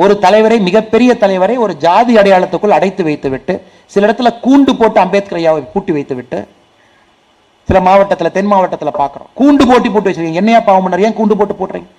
ஒரு 0.02 0.14
தலைவரை 0.24 0.58
மிகப்பெரிய 0.66 1.10
தலைவரை 1.22 1.56
ஒரு 1.64 1.72
ஜாதி 1.84 2.12
அடையாளத்துக்குள் 2.20 2.76
அடைத்து 2.78 3.02
வைத்து 3.08 3.28
விட்டு 3.34 3.54
சில 3.94 4.06
இடத்துல 4.06 4.30
கூண்டு 4.44 4.72
போட்டு 4.80 4.98
அம்பேத்கர் 5.04 5.40
ஐயாவை 5.40 5.62
பூட்டி 5.72 5.92
வைத்து 5.96 6.14
விட்டு 6.18 6.38
சில 7.68 7.80
மாவட்டத்தில் 7.86 8.34
தென் 8.36 8.50
மாவட்டத்தில் 8.52 8.98
பார்க்குறோம். 9.00 9.30
கூண்டு 9.40 9.64
போட்டி 9.70 9.88
போட்டு 9.88 10.10
வச்சிருக்கீங்க. 10.10 10.40
என்னையா 10.42 10.60
பாவம் 10.68 11.04
ஏன் 11.08 11.18
கூண்டு 11.18 11.38
போட்டு 11.40 11.56
போட்டுறீங்க? 11.60 11.90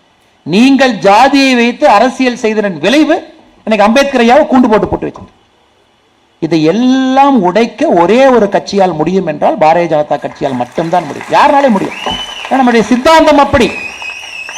நீங்கள் 0.46 0.94
ஜாதியை 1.08 1.52
வைத்து 1.56 1.86
அரசியல் 1.98 2.42
செய்ததன் 2.44 2.80
விளைவு 2.86 3.16
எனக்கு 3.68 3.86
அம்பேத்கர் 3.88 4.24
ஐயாவை 4.26 4.44
கூண்டு 4.52 4.70
போட்டு 4.72 4.88
போட்டு 4.88 5.08
வச்சிருக்கீங்க 5.08 5.40
இதை 6.46 6.60
எல்லாம் 6.72 7.36
உடைக்க 7.48 7.88
ஒரே 8.02 8.22
ஒரு 8.36 8.46
கட்சியால் 8.54 8.98
முடியும் 9.00 9.28
என்றால் 9.32 9.58
பாரதிய 9.64 9.90
ஜனதா 9.92 10.16
கட்சியால் 10.24 10.60
மட்டும்தான் 10.62 11.06
முடியும். 11.10 11.32
யாருனாலே 11.38 11.70
முடியும்? 11.76 11.98
நம்முடைய 12.50 12.84
சித்தாந்தம் 12.92 13.42
அப்படி. 13.44 13.68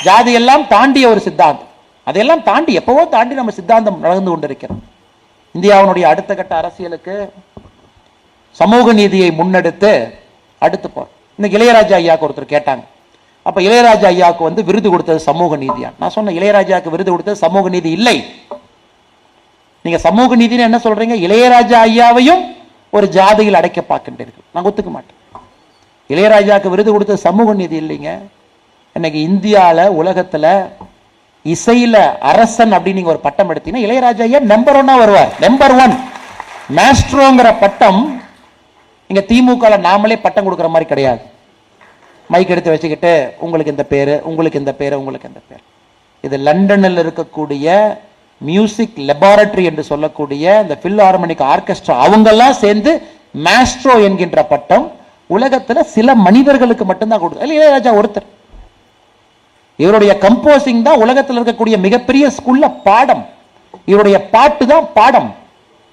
ஜாதி 0.07 0.31
எல்லாம் 0.39 0.63
தாண்டிய 0.67 1.09
ஒரு 1.09 1.21
சித்தாந்தம். 1.27 1.69
அதையெல்லாம் 2.07 2.43
தாண்டி 2.43 2.71
எப்பவோ 2.79 3.03
தாண்டி 3.15 3.33
நம்ம 3.39 3.51
சித்தாந்தம் 3.57 3.99
நடந்து 4.05 4.29
கொண்டிருக்கிறோம் 4.31 4.81
இந்தியாவினுடைய 5.55 6.05
அடுத்த 6.11 6.31
கட்ட 6.35 6.53
அரசியலுக்கு 6.61 7.15
சமூக 8.61 8.93
நீதியை 8.93 9.29
முன்னெடுத்து 9.39 9.91
அடுத்து 10.65 10.87
போறோம். 10.87 11.13
இன்னைக்கு 11.39 11.57
இளையராஜா 11.59 11.95
ஐயாவுக்கு 12.01 12.27
ஒருத்தர் 12.27 12.53
கேட்டாங்க. 12.55 12.83
அப்போ 13.47 13.59
இளையராஜா 13.67 14.07
ஐயாவுக்கு 14.13 14.43
வந்து 14.49 14.61
விருது 14.67 14.89
கொடுத்தது 14.89 15.19
சமூக 15.29 15.55
நீதியா? 15.63 15.89
நான் 16.01 16.13
சொன்னேன் 16.15 16.37
இளையராஜாவுக்கு 16.39 16.93
விருது 16.93 17.11
கொடுத்தது 17.13 17.37
சமூக 17.45 17.69
நீதி 17.75 17.89
இல்லை. 17.97 18.17
நீங்க 19.85 19.97
சமூக 20.07 20.35
நீதினு 20.41 20.67
என்ன 20.69 20.79
சொல்றீங்க? 20.85 21.15
இளையராஜா 21.25 21.79
ஐயாவையும் 21.87 22.43
ஒரு 22.95 23.05
ஜாதியில் 23.17 23.59
அடைக்க 23.59 23.81
பார்க்கின்றீர்கள். 23.89 24.45
நான் 24.53 24.67
ஒத்துக்க 24.69 24.91
மாட்டேன். 24.95 25.19
இளையராஜாவுக்கு 26.13 26.73
விருது 26.73 26.89
கொடுத்தது 26.93 27.25
சமூக 27.27 27.53
நீதி 27.61 27.75
இல்லைங்க. 27.83 28.11
இன்னைக்கு 28.95 29.19
இந்தியாவில் 29.29 29.93
உலகத்தில் 29.99 30.49
இசையில 31.45 31.95
அரசன் 32.31 32.73
அப்படின்னு 32.75 32.99
நீங்க 32.99 33.13
ஒரு 33.15 33.21
பட்டம் 33.27 33.51
எடுத்தீங்கன்னா 33.51 33.85
இளையராஜா 33.87 34.25
ஐயா 34.27 34.41
நம்பர் 34.53 34.79
ஒன்னா 34.81 34.95
வருவார். 35.03 35.31
நம்பர் 35.45 35.75
ஒன் 35.85 35.95
மேஸ்ட்ரோங்கிற 36.77 37.49
பட்டம் 37.63 38.01
இங்க 39.11 39.21
திமுக 39.31 39.77
நாமளே 39.89 40.17
பட்டம் 40.25 40.45
கொடுக்குற 40.47 40.69
மாதிரி 40.73 40.89
கிடையாது. 40.91 41.21
மைக் 42.31 42.51
எடுத்து 42.53 42.73
வச்சுக்கிட்டு 42.73 43.13
உங்களுக்கு 43.45 43.73
இந்த 43.75 43.85
பேரு 43.93 44.15
உங்களுக்கு 44.29 44.61
இந்த 44.63 44.73
பேர் 44.81 44.99
உங்களுக்கு 45.01 45.29
இந்த 45.31 45.41
பேர். 45.49 45.63
இது 46.27 46.35
லண்டனில் 46.47 47.01
இருக்கக்கூடிய 47.03 47.67
மியூசிக் 48.41 48.97
லெபார்டரி 49.09 49.63
என்று 49.71 49.83
சொல்லக்கூடிய 49.91 50.53
இந்த 50.63 50.75
ஃபில் 50.81 51.01
ஹார்மோனிக் 51.05 51.43
ஆர்கெஸ்ட்ரா 51.53 51.95
அவங்கெல்லாம் 52.05 52.55
சேர்ந்து 52.63 52.91
மேஸ்ட்ரோ 53.45 53.95
என்கின்ற 54.07 54.39
பட்டம் 54.53 54.85
உலகத்துல 55.35 55.83
சில 55.95 56.15
மனிதர்களுக்கு 56.27 56.85
மட்டும்தான் 56.89 57.21
கொடுத்து 57.21 57.45
இளையராஜா 57.47 57.91
ஒருத்தர். 57.99 58.27
இவருடைய 59.83 60.13
கம்போசிங் 60.25 60.81
தான் 60.87 61.01
உலகத்தில் 61.03 61.37
இருக்கக்கூடிய 61.39 61.75
மிகப்பெரிய 61.85 62.25
ஸ்கூல்ல 62.37 62.65
பாடம். 62.87 63.23
இவருடைய 63.91 64.17
பாட்டு 64.33 64.65
தான் 64.73 64.87
பாடம். 64.97 65.29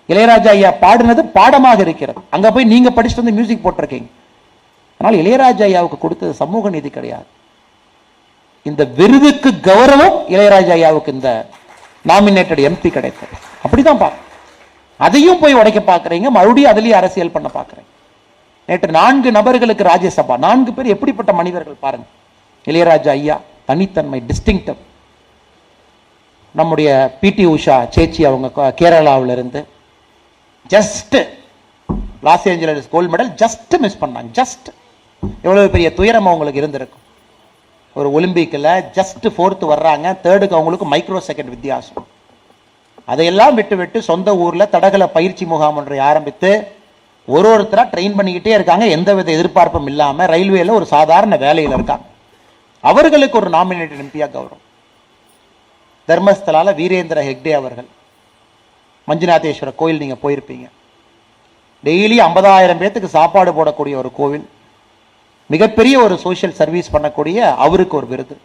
இளையராஜா 0.08 0.50
ஐயா 0.56 0.70
பாடினது 0.84 1.22
பாடமாக 1.38 1.80
இருக்கிறது. 1.86 2.20
அங்க 2.34 2.46
போய் 2.54 2.72
நீங்க 2.72 2.88
படிச்சுட்டு 2.96 3.22
வந்து 3.22 3.36
மியூசிக் 3.38 3.64
போட்டிருக்கீங்க. 3.66 4.08
ஆனால் 5.00 5.18
இளையராஜா 5.20 5.64
ஐயாவுக்கு 5.70 5.98
கொடுத்தது 6.04 6.32
சமூக 6.42 6.70
நீதி 6.74 6.90
கிடையாது. 6.96 7.28
இந்த 8.68 8.82
விருதுக்கு 8.98 9.50
கௌரவம் 9.68 10.16
இளையராஜா 10.34 10.74
ஐயாவுக்கு 10.78 11.14
இந்த 11.16 11.30
நாமினேட்டட் 12.10 12.66
எம்பி 12.70 12.90
கிடைத்தது. 12.96 13.34
அப்படிதான் 13.64 14.00
பா 14.02 14.08
அதையும் 15.06 15.40
போய் 15.42 15.58
உடைக்க 15.60 15.80
பார்க்குறீங்க 15.90 16.28
மறுபடியும் 16.36 16.72
அதுலயும் 16.72 16.98
அரசியல் 17.00 17.34
பண்ண 17.36 17.48
பார்க்கறீங்க. 17.56 17.88
நேற்று 18.68 18.90
நான்கு 19.00 19.28
நபர்களுக்கு 19.38 19.84
ராஜ்யசபா 19.90 20.34
நான்கு 20.46 20.70
பேர் 20.76 20.92
எப்படிப்பட்ட 20.94 21.32
மனிதர்கள் 21.40 21.82
பாருங்க. 21.84 22.06
இளையராஜா 22.70 23.12
ஐயா 23.20 23.36
தனித்தன்மை 23.70 24.20
டிஸ்டிங்டிவ் 24.30 24.80
நம்முடைய 26.58 26.90
பிடி 27.22 27.44
உஷா 27.54 27.76
சேச்சி 27.96 28.22
அவங்க 28.28 28.46
கேரளாவில் 28.50 28.78
கேரளாவுல 28.80 29.34
இருந்து 29.36 29.60
just 30.74 31.16
Los 32.28 32.46
Angeles 32.52 32.92
gold 32.94 33.12
medal 33.12 33.32
just 33.42 33.74
miss 33.84 34.00
பண்ணாங்க 34.02 34.30
ஜஸ்ட் 34.38 34.68
எவ்வளவு 35.42 35.68
பெரிய 35.74 35.94
துயரம் 35.94 36.26
அவங்களுக்கு 36.26 36.60
இருந்திருக்கும். 36.60 37.04
ஒரு 37.98 38.08
ஒலிம்பிக்கில் 38.16 38.70
ஜஸ்ட் 38.96 39.26
ஃபோர்த்து 39.36 39.64
வர்றாங்க 39.72 40.06
தேர்டுக்கு 40.24 40.58
அவங்களுக்கு 40.58 40.86
மைக்ரோ 40.92 41.20
செகண்ட் 41.28 41.52
வித்தியாசம். 41.54 42.06
அதையெல்லாம் 43.04 43.54
விட்டு 43.54 43.76
விட்டு 43.76 44.02
சொந்த 44.02 44.36
ஊர்ல 44.36 44.66
தடகள 44.66 45.06
பயிற்சி 45.08 45.44
முகாம் 45.44 45.76
ஒன்றை 45.76 45.98
ஆரம்பித்து 45.98 46.50
ஒரு 47.34 47.48
ஒருத்தராக 47.54 47.90
ட்ரெயின் 47.92 48.16
பண்ணிக்கிட்டே 48.18 48.52
இருக்காங்க. 48.58 48.86
எந்த 48.86 49.14
வித 49.14 49.32
எதிர்பார்ப்பும் 49.32 49.86
இல்லாமல் 49.86 50.28
ரயில்வேல 50.28 50.70
ஒரு 50.70 50.86
சாதாரண 50.86 51.36
வேலையில் 51.36 51.72
இருக்காங்க. 51.72 52.04
அவர்களுக்கு 52.80 53.38
ஒரு 53.38 53.50
நாமினேட்டட் 53.50 54.04
எம்பியாக 54.04 54.34
கௌரவம். 54.36 54.64
தர்மஸ்தலால 56.08 56.72
வீரேந்திர 56.80 57.18
ஹெக்டே 57.28 57.52
அவர்கள். 57.52 57.88
மஞ்சுநாதேஸ்வர 59.08 59.74
கோயில் 59.74 60.02
நீங்கள் 60.02 60.22
போயிருப்பீங்க. 60.22 60.66
டெய்லி 61.84 62.16
ஐம்பதாயிரம் 62.28 62.80
பேர்த்துக்கு 62.82 63.14
சாப்பாடு 63.18 63.52
போடக்கூடிய 63.52 63.94
ஒரு 64.02 64.12
கோவில். 64.12 64.48
மிகப்பெரிய 65.52 65.94
ஒரு 66.06 66.14
சோஷியல் 66.24 66.56
சர்வீஸ் 66.60 66.92
பண்ணக்கூடிய 66.94 67.38
அவருக்கு 67.64 67.94
ஒரு 68.00 68.06
விருது. 68.12 68.36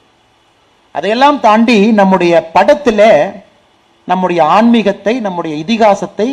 அதையெல்லாம் 0.96 1.38
தாண்டி 1.46 1.78
நம்முடைய 2.02 2.34
படத்தில் 2.56 3.08
நம்முடைய 4.12 4.42
ஆன்மீகத்தை 4.56 5.14
நம்முடைய 5.26 5.54
இதிகாசத்தை 5.64 6.28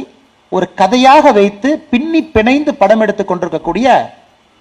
ஒரு 0.57 0.67
கதையாக 0.81 1.33
வைத்து 1.39 1.69
பின்னி 1.93 2.21
பிணைந்து 2.35 2.73
படம் 2.83 3.03
எடுத்துக் 3.05 3.31
கொண்டிருக்கக்கூடிய 3.31 3.87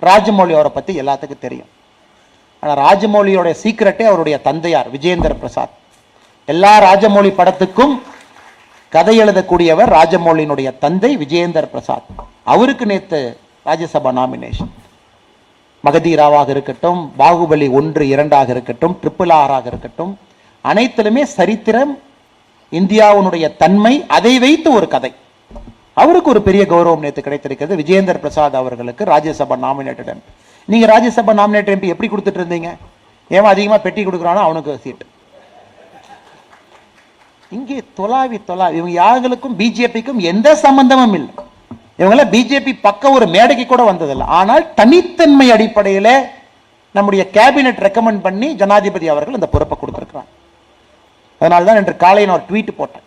ராஜமௌலி 0.02 0.54
அவரை 0.58 0.72
பற்றி 0.76 0.94
எல்லாத்துக்கும் 1.02 1.46
தெரியும். 1.46 1.70
ஆனால் 2.64 2.80
ராஜமௌலியோட 2.86 3.50
சீக்கிரட்டே 3.64 4.06
அவருடைய 4.12 4.38
தந்தையார் 4.48 4.90
விஜயேந்திர 4.96 5.34
பிரசாத். 5.42 5.74
எல்லா 6.54 6.74
ராஜமௌலி 6.88 7.32
படத்துக்கும் 7.40 7.96
கதை 8.96 9.16
எழுதக்கூடியவர் 9.24 9.92
ராஜமௌலியினுடைய 9.98 10.70
தந்தை 10.84 11.12
விஜயேந்தர் 11.24 11.72
பிரசாத். 11.74 12.08
அவருக்கு 12.54 12.86
நேற்று 12.92 13.22
ராஜ்யசபா 13.70 14.12
நாமினேஷன் 14.20 14.72
மகதீராவாக 15.86 16.50
இருக்கட்டும் 16.56 17.00
பாகுபலி 17.22 17.68
ஒன்று 17.80 18.04
இரண்டாக 18.14 18.50
இருக்கட்டும் 18.56 18.96
ட்ரிபிள் 19.02 19.34
ஆறாக 19.42 19.66
இருக்கட்டும் 19.72 20.14
அனைத்திலுமே 20.66 21.24
சரித்திரம் 21.38 21.94
இந்தியாவினுடைய 22.80 23.46
தன்மை 23.62 23.94
அதை 24.18 24.34
வைத்து 24.44 24.70
ஒரு 24.78 24.88
கதை. 24.94 25.12
அவருக்கு 26.02 26.30
ஒரு 26.34 26.42
பெரிய 26.48 26.64
கௌரவம் 26.74 27.04
நேற்று 27.06 27.22
கிடைத்திருக்கிறது. 27.26 27.80
விஜயேந்தர் 27.82 28.22
பிரசாத் 28.24 28.60
அவர்களுக்கு 28.60 29.04
ராஜ்யசபா 29.14 29.56
நாமினேட்டட் 29.66 30.12
எம்பி 30.14 30.32
நீங்கள் 30.72 30.92
ராஜ்யசபா 30.94 31.34
நாமினேட்டட் 31.40 31.76
எம்பி 31.76 31.92
எப்படி 31.94 32.10
கொடுத்துட்டு 32.12 32.42
இருந்தீங்க? 32.42 32.70
ஏன் 33.36 33.52
அதிகமாக 33.54 33.82
பெட்டி 33.86 34.02
கொடுக்குறானோ 34.06 34.42
அவனுக்கு 34.48 34.80
சீட் 34.84 35.04
இங்கே 37.58 37.78
தொலாவி 38.00 38.38
தொலாவி 38.50 38.78
இவங்க 38.80 38.94
யாருகளுக்கும் 39.04 39.58
பிஜேபிக்கும் 39.62 40.22
எந்த 40.32 40.50
சம்பந்தமும் 40.66 41.16
இல்லை. 41.20 41.34
இவங்கெல்லாம் 42.02 42.34
பிஜேபி 42.36 42.74
பக்கம் 42.88 43.16
ஒரு 43.18 43.26
மேடைக்கு 43.36 43.66
கூட 43.72 43.82
வந்ததில்லை. 43.92 44.28
ஆனால் 44.40 44.64
தனித்தன்மை 44.80 45.48
அடிப்படையில் 45.56 46.14
நம்முடைய 46.98 47.24
கேபினெட் 47.36 47.82
ரெக்கமெண்ட் 47.88 48.22
பண்ணி 48.28 48.48
ஜனாதிபதி 48.62 49.08
அவர்கள் 49.14 49.38
இந்த 49.40 49.50
பொறுப்பை 49.54 49.76
கொடுத்துருக்குறாங்க 49.82 50.32
அதனால 51.42 51.66
தான் 51.68 51.80
இன்று 51.82 51.94
காலை 52.04 52.24
நான் 52.26 52.38
ஒரு 52.38 52.48
ட்வீட் 52.50 52.72
போட்டேன். 52.80 53.06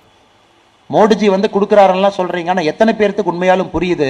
மோடிஜி 0.94 1.26
வந்து 1.34 1.48
கொடுக்குறாருலாம் 1.54 2.18
சொல்கிறீங்க 2.18 2.52
ஆனால் 2.52 2.68
எத்தனை 2.70 2.92
பேர்த்துக்கு 3.00 3.32
உண்மையாலும் 3.32 3.72
புரியுது. 3.74 4.08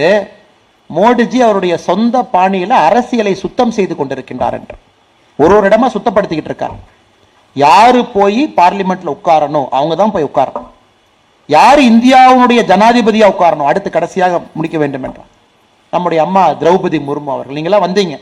மோடிஜி 0.91 1.39
அவருடைய 1.47 1.75
சொந்த 1.89 2.17
பாணியில் 2.35 2.77
அரசியலை 2.87 3.35
சுத்தம் 3.43 3.75
செய்து 3.79 3.95
கொண்டிருக்கின்றார் 3.99 4.57
என்று. 4.61 4.77
ஒரு 5.39 5.53
ஒரு 5.59 5.69
இடமா 5.71 5.89
சுத்தப்படுத்திக்கிட்டு 5.95 6.53
இருக்கார். 6.53 6.77
யாரு 7.57 8.01
போய் 8.17 8.43
பார்லிமெண்ட்ல 8.61 9.15
உட்காரணும்? 9.17 9.69
அவங்க 9.79 9.95
தான் 10.03 10.15
போய் 10.15 10.29
உட்காரணும். 10.31 10.69
யார் 11.49 11.81
இந்தியாவுடைய 11.81 12.61
ஜனாதிபதியாக 12.71 13.33
உட்காரணும்? 13.35 13.69
அடுத்து 13.71 13.91
கடைசியாக 13.91 14.41
முடிக்க 14.53 14.79
வேண்டும் 14.79 15.03
என்றால் 15.03 15.31
நம்முடைய 15.93 16.23
அம்மா 16.23 16.51
திரௌபதி 16.51 16.99
முர்மு 17.09 17.31
அவர்கள். 17.35 17.57
நீங்களாம் 17.57 17.87
வந்தீங்க. 17.87 18.17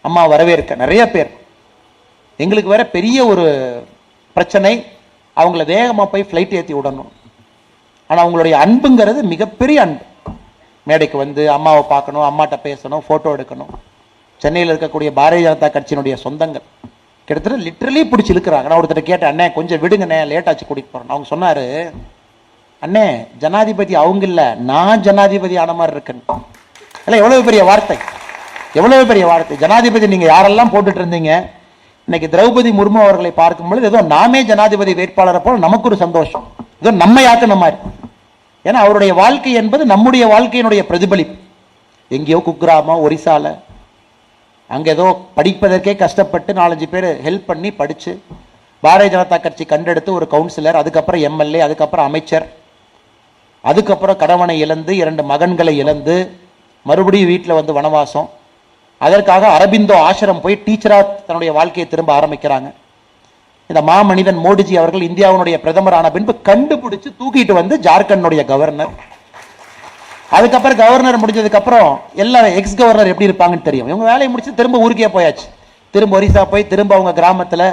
அம்மா 0.00 0.26
வரவேற்க. 0.26 0.74
நிறைய 0.74 1.10
பேர். 1.10 1.30
எங்களுக்கு 2.36 2.72
வேற 2.74 2.84
பெரிய 2.96 3.26
ஒரு 3.26 3.44
பிரச்சனை. 4.36 4.84
அவங்கள 5.36 5.64
வேகமாக 5.64 6.08
போய் 6.12 6.28
ஃப்ளைட் 6.28 6.54
ஏற்றி 6.58 6.74
விடணும். 6.74 7.10
ஆனால் 8.06 8.22
அவங்களுடைய 8.24 8.54
அன்புங்கிறது 8.64 9.20
மிகப்பெரிய 9.32 9.80
அன்பு. 9.82 10.04
மேடைக்கு 10.86 11.16
வந்து 11.18 11.50
அம்மாவை 11.56 11.82
பார்க்கணும் 11.92 12.26
அம்மாட்ட 12.28 12.56
பேசணும் 12.68 13.04
ஃபோட்டோ 13.08 13.32
எடுக்கணும். 13.36 13.72
சென்னையில் 14.42 14.72
இருக்கக்கூடிய 14.72 15.10
பாரதிய 15.18 15.46
ஜனதா 15.48 15.68
கட்சியினுடைய 15.76 16.14
சொந்தங்கள். 16.24 16.66
கிட்டத்தட்ட 17.28 17.58
லிட்ரலி 17.66 18.00
பிடிச்சி 18.12 18.32
இழுக்கிறாங்க 18.34 18.68
நான் 18.68 18.80
ஒருத்தர் 18.80 19.10
கேட்டேன் 19.10 19.30
அண்ணே 19.32 19.46
கொஞ்சம் 19.58 19.82
விடுங்கண்ணே 19.82 20.20
லேட்டாச்சு 20.32 20.64
கூட்டிகிட்டு 20.66 20.94
போகிறேன் 20.94 21.12
அவங்க 21.14 21.28
சொன்னார் 21.34 21.64
அண்ணே 22.84 23.04
ஜனாதிபதி 23.42 23.94
அவங்க 24.02 24.24
இல்லை. 24.30 24.44
நான் 24.70 25.02
ஜனாதிபதி 25.06 25.56
ஆன 25.62 25.72
மாதிரி 25.78 25.94
இருக்கேன். 25.96 26.20
இல்லை 27.04 27.18
எவ்வளவு 27.22 27.46
பெரிய 27.48 27.62
வார்த்தை? 27.70 27.96
எவ்வளவு 28.78 29.02
பெரிய 29.10 29.24
வார்த்தை? 29.30 29.56
ஜனாதிபதி 29.62 30.06
நீங்கள் 30.12 30.30
யாரெல்லாம் 30.34 30.70
போட்டுட்டு 30.74 31.00
இருந்தீங்க? 31.02 31.32
இன்னைக்கு 32.06 32.28
திரௌபதி 32.34 32.70
முர்மு 32.78 33.00
அவர்களை 33.04 33.32
பார்க்கும் 33.40 33.68
பொழுது 33.70 33.88
ஏதோ 33.90 34.00
நாமே 34.12 34.40
ஜனாதிபதி 34.50 34.92
வேட்பாளரை 35.00 35.40
போல 35.46 35.60
நமக்கு 35.66 35.88
ஒரு 35.90 35.96
சந்தோஷம். 36.04 36.44
ஏதோ 36.82 36.90
நம்ம 37.02 37.16
யாத்தின 37.26 37.56
மாதிரி. 37.62 37.78
ஏன்னா 38.68 38.78
அவருடைய 38.84 39.12
வாழ்க்கை 39.22 39.52
என்பது 39.60 39.82
நம்முடைய 39.92 40.24
வாழ்க்கையினுடைய 40.34 40.82
பிரதிபலிப்பு. 40.90 41.36
எங்கேயோ 42.16 42.38
குக்கிராமம் 42.46 43.02
ஒரிசால. 43.06 43.52
அங்கே 44.76 44.90
ஏதோ 44.96 45.06
படிப்பதற்கே 45.36 45.94
கஷ்டப்பட்டு 46.04 46.50
நாலஞ்சு 46.60 46.86
பேர் 46.94 47.08
ஹெல்ப் 47.26 47.48
பண்ணி 47.50 47.70
படித்து 47.80 48.12
பாரதிய 48.82 49.10
ஜனதா 49.14 49.38
கட்சி 49.44 49.64
கண்டெடுத்து 49.70 50.10
ஒரு 50.18 50.26
கவுன்சிலர் 50.34 50.80
அதுக்கப்புறம் 50.80 51.24
எம்எல்ஏ 51.28 51.60
அதுக்கப்புறம் 51.66 52.08
அமைச்சர். 52.10 52.46
அதுக்கப்புறம் 53.68 54.20
கணவனை 54.22 54.58
இழந்து 54.64 54.92
இரண்டு 54.96 55.22
மகன்களை 55.30 55.74
இழந்து 55.82 56.14
மறுபடியும் 56.86 57.30
வீட்டில் 57.32 57.58
வந்து 57.58 57.72
வனவாசம். 57.78 58.28
அதற்காக 59.06 59.44
அரபிந்தோ 59.56 59.96
ஆசிரம் 60.08 60.40
போய் 60.44 60.62
டீச்சராக 60.66 61.04
தன்னுடைய 61.26 61.50
வாழ்க்கையை 61.58 61.86
திரும்ப 61.90 62.10
ஆரம்பிக்கிறாங்க. 62.20 62.68
இந்த 63.70 63.80
மாமனிதன் 63.88 64.40
மோடிஜி 64.44 64.74
அவர்கள் 64.80 65.06
இந்தியாவினுடைய 65.08 65.56
பிரதமரான 65.64 66.06
பின்பு 66.14 66.32
கண்டுபிடிச்சு 66.48 67.10
தூக்கிட்டு 67.20 67.52
வந்து 67.60 67.74
ஜார்க்கண்டுடைய 67.86 68.44
கவர்னர். 68.52 68.92
அதுக்கப்புறம் 70.36 70.80
கவர்னர் 70.80 71.20
முடிஞ்சதுக்கப்புறம் 71.22 71.88
எல்லாரும் 72.22 72.56
எக்ஸ் 72.58 72.80
கவர்னர் 72.80 73.12
எப்படி 73.12 73.28
இருப்பாங்கன்னு 73.28 73.68
தெரியும். 73.68 73.88
இவங்க 73.90 74.04
வேலையை 74.10 74.28
முடிச்சு 74.32 74.58
திரும்ப 74.60 74.78
ஊருக்கே 74.86 75.10
போயாச்சு. 75.16 75.46
திரும்ப 75.94 76.18
ஒரிசா 76.20 76.42
போய் 76.50 76.70
திரும்ப 76.72 76.94
அவங்க 76.96 77.12
கிராமத்தில் 77.20 77.66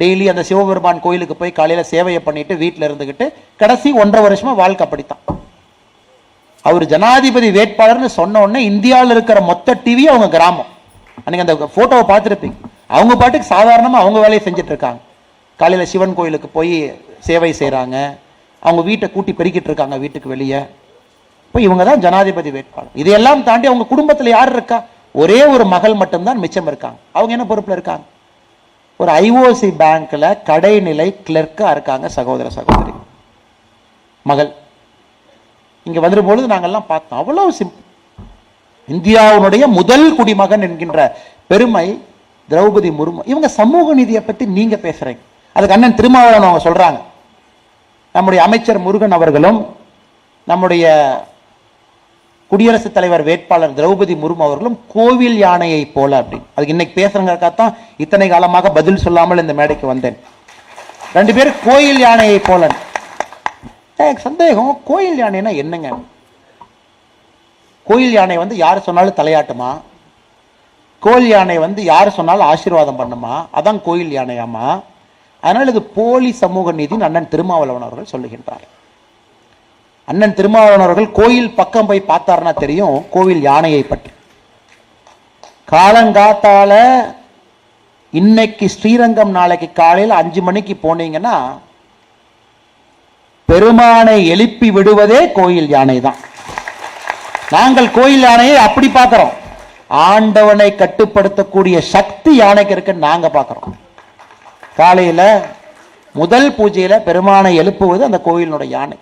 டெய்லி 0.00 0.24
அந்த 0.32 0.42
சிவபெருமான் 0.48 1.04
கோயிலுக்கு 1.06 1.34
போய் 1.40 1.56
காலையில் 1.58 1.88
சேவையை 1.92 2.20
பண்ணிட்டு 2.26 2.54
வீட்டில் 2.62 2.86
இருந்துகிட்டு 2.88 3.26
கடைசி 3.60 3.90
ஒன்றரை 4.02 4.20
வருஷமா 4.26 4.52
வாழ்க்கை 4.62 4.84
அப்படித்தான். 4.86 5.22
அவர் 6.68 6.84
ஜனாதிபதி 6.92 7.48
வேட்பாளர்னு 7.58 8.10
சொன்ன 8.18 8.40
உடனே 8.44 8.60
இந்தியாவில் 8.70 9.14
இருக்கிற 9.16 9.38
மொத்த 9.50 9.76
டிவி 9.84 10.04
அவங்க 10.12 10.28
கிராமம். 10.36 10.70
அன்னைக்கு 11.24 11.44
அந்த 11.46 11.68
போட்டோவை 11.76 12.04
பார்த்துருப்பீங்க. 12.10 12.56
அவங்க 12.96 13.14
பாட்டுக்கு 13.20 13.52
சாதாரணமாக 13.54 14.02
அவங்க 14.04 14.18
வேலையை 14.24 14.42
செஞ்சுட்டு 14.44 14.72
இருக்காங்க. 14.74 15.00
காலையில் 15.60 15.90
சிவன் 15.92 16.16
கோயிலுக்கு 16.18 16.48
போய் 16.58 16.74
சேவை 17.28 17.50
செய்கிறாங்க 17.60 17.96
அவங்க 18.66 18.82
வீட்டை 18.88 19.06
கூட்டி 19.14 19.32
பெருக்கிட்டு 19.38 19.70
இருக்காங்க 19.70 19.96
வீட்டுக்கு 20.04 20.28
வெளியே. 20.34 20.60
இப்போ 21.46 21.60
இவங்க 21.66 21.82
தான் 21.88 22.02
ஜனாதிபதி 22.04 22.50
வேட்பாளர். 22.56 22.94
இதையெல்லாம் 23.02 23.42
தாண்டி 23.48 23.66
அவங்க 23.70 23.86
குடும்பத்தில் 23.92 24.34
யார் 24.36 24.52
இருக்கா? 24.56 24.78
ஒரே 25.22 25.40
ஒரு 25.54 25.64
மகள் 25.74 25.94
மட்டும்தான் 26.02 26.40
மிச்சம் 26.44 26.70
இருக்காங்க. 26.70 26.98
அவங்க 27.16 27.32
என்ன 27.36 27.46
பொறுப்பில் 27.50 27.76
இருக்காங்க? 27.76 28.04
ஒரு 29.00 29.12
ஐஓசி 29.12 29.68
பேங்க்ல 29.80 30.24
கடைநிலை 30.46 31.08
கிளர்க்கா 31.26 31.70
இருக்காங்க 31.70 32.08
சகோதர 32.08 32.50
சகோதரி. 32.50 32.92
மகள். 34.22 34.54
இங்க 35.84 36.00
வந்துடும் 36.00 36.26
பொழுது 36.26 36.46
நாங்கள்லாம் 36.54 36.86
பார்த்தோம் 36.86 37.18
அவ்வளவு 37.18 37.54
சிம்பிள் 37.58 37.84
இந்தியாவுடைய 38.88 39.66
முதல் 39.66 40.14
குடிமகன் 40.14 40.62
என்கின்ற 40.62 41.16
பெருமை 41.46 42.02
திரௌபதி 42.50 42.90
முர்மு 42.98 43.18
இவங்க 43.24 43.48
சமூக 43.48 43.94
நீதியை 43.94 44.22
பற்றி 44.22 44.46
நீங்க 44.46 44.76
பேசுறீங்க. 44.76 45.18
அதுக்கு 45.52 45.74
அண்ணன் 45.74 45.94
திருமாவளவன் 45.94 46.48
அவங்க 46.48 46.70
சொல்றாங்க. 46.70 47.00
நம்முடைய 48.12 48.44
அமைச்சர் 48.44 48.78
முருகன் 48.78 49.10
அவர்களும் 49.10 49.76
நம்முடைய 50.44 50.84
குடியரசுத் 52.50 52.94
தலைவர் 52.96 53.22
வேட்பாளர் 53.28 53.74
திரௌபதி 53.78 54.14
முர்மு 54.20 54.44
அவர்களும் 54.46 54.76
கோவில் 54.92 55.36
யானையை 55.36 55.80
போல 55.96 56.20
அப்படின்னு. 56.20 56.46
அதுக்கு 56.54 56.74
இன்னைக்கு 56.74 56.94
பேசுறங்கிறக்காகத்தான் 57.00 57.74
இத்தனை 58.04 58.28
காலமாக 58.28 58.70
பதில் 58.76 59.02
சொல்லாமல் 59.04 59.42
இந்த 59.42 59.54
மேடைக்கு 59.58 59.86
வந்தேன். 59.86 60.16
ரெண்டு 61.16 61.34
பேரும் 61.34 61.58
கோயில் 61.66 62.00
யானையை 62.06 62.38
போல. 62.38 62.70
எனக்கு 63.96 64.22
சந்தேகம். 64.28 64.72
கோயில் 64.90 65.20
யானைனா 65.22 65.52
என்னங்க? 65.62 65.90
கோயில் 67.90 68.16
யானை 68.18 68.36
வந்து 68.36 68.56
யார் 68.64 68.86
சொன்னாலும் 68.88 69.18
தலையாட்டுமா? 69.20 69.70
கோயில் 71.06 71.28
யானை 71.28 71.58
வந்து 71.58 71.84
யார் 71.92 72.16
சொன்னாலும் 72.18 72.48
ஆசீர்வாதம் 72.52 73.00
பண்ணுமா? 73.00 73.34
அதான் 73.58 73.82
கோயில் 73.82 74.16
யானையாமா? 74.18 74.66
அதனால் 75.40 75.70
இது 75.74 75.82
போலி 75.82 76.32
சமூக 76.32 76.72
நீதினு 76.72 77.08
அண்ணன் 77.10 77.32
திருமாவளவன் 77.34 77.86
அவர்கள் 77.88 78.12
சொல்லுகின்றார். 78.14 78.66
அண்ணன் 80.08 80.36
திருமாவளவன் 80.36 80.84
அவர்கள் 80.84 81.16
கோயில் 81.18 81.56
பக்கம் 81.56 81.88
போய் 81.88 82.08
பார்த்தாருன்னா 82.10 82.52
தெரியும் 82.60 82.96
கோவில் 83.14 83.42
யானையை 83.48 83.82
பற்றி 83.84 84.10
காலங்காத்தால 85.72 86.72
இன்னைக்கு 88.12 88.66
ஸ்ரீரங்கம் 88.74 89.32
நாளைக்கு 89.38 89.68
காலையில் 89.80 90.18
அஞ்சு 90.20 90.40
மணிக்கு 90.46 90.74
போனீங்கன்னா 90.84 91.34
பெருமானை 93.48 94.14
எழுப்பி 94.34 94.68
விடுவதே 94.76 95.20
கோயில் 95.38 95.68
யானை 95.74 95.98
தான் 96.06 96.18
நாங்கள் 97.54 97.94
கோயில் 97.98 98.24
யானையை 98.28 98.56
அப்படி 98.64 98.88
பார்க்கிறோம். 98.96 99.34
ஆண்டவனை 100.06 100.70
கட்டுப்படுத்தக்கூடிய 100.80 101.76
சக்தி 101.92 102.32
யானைக்கு 102.36 102.74
இருக்குன்னு 102.74 103.06
நாங்கள் 103.08 103.34
பார்க்குறோம். 103.36 103.76
காலையில் 104.80 105.28
முதல் 106.14 106.48
பூஜையில் 106.58 107.04
பெருமானை 107.06 107.52
எழுப்புவது 107.62 108.02
அந்த 108.08 108.20
கோயிலினுடைய 108.26 108.70
யானை. 108.76 108.98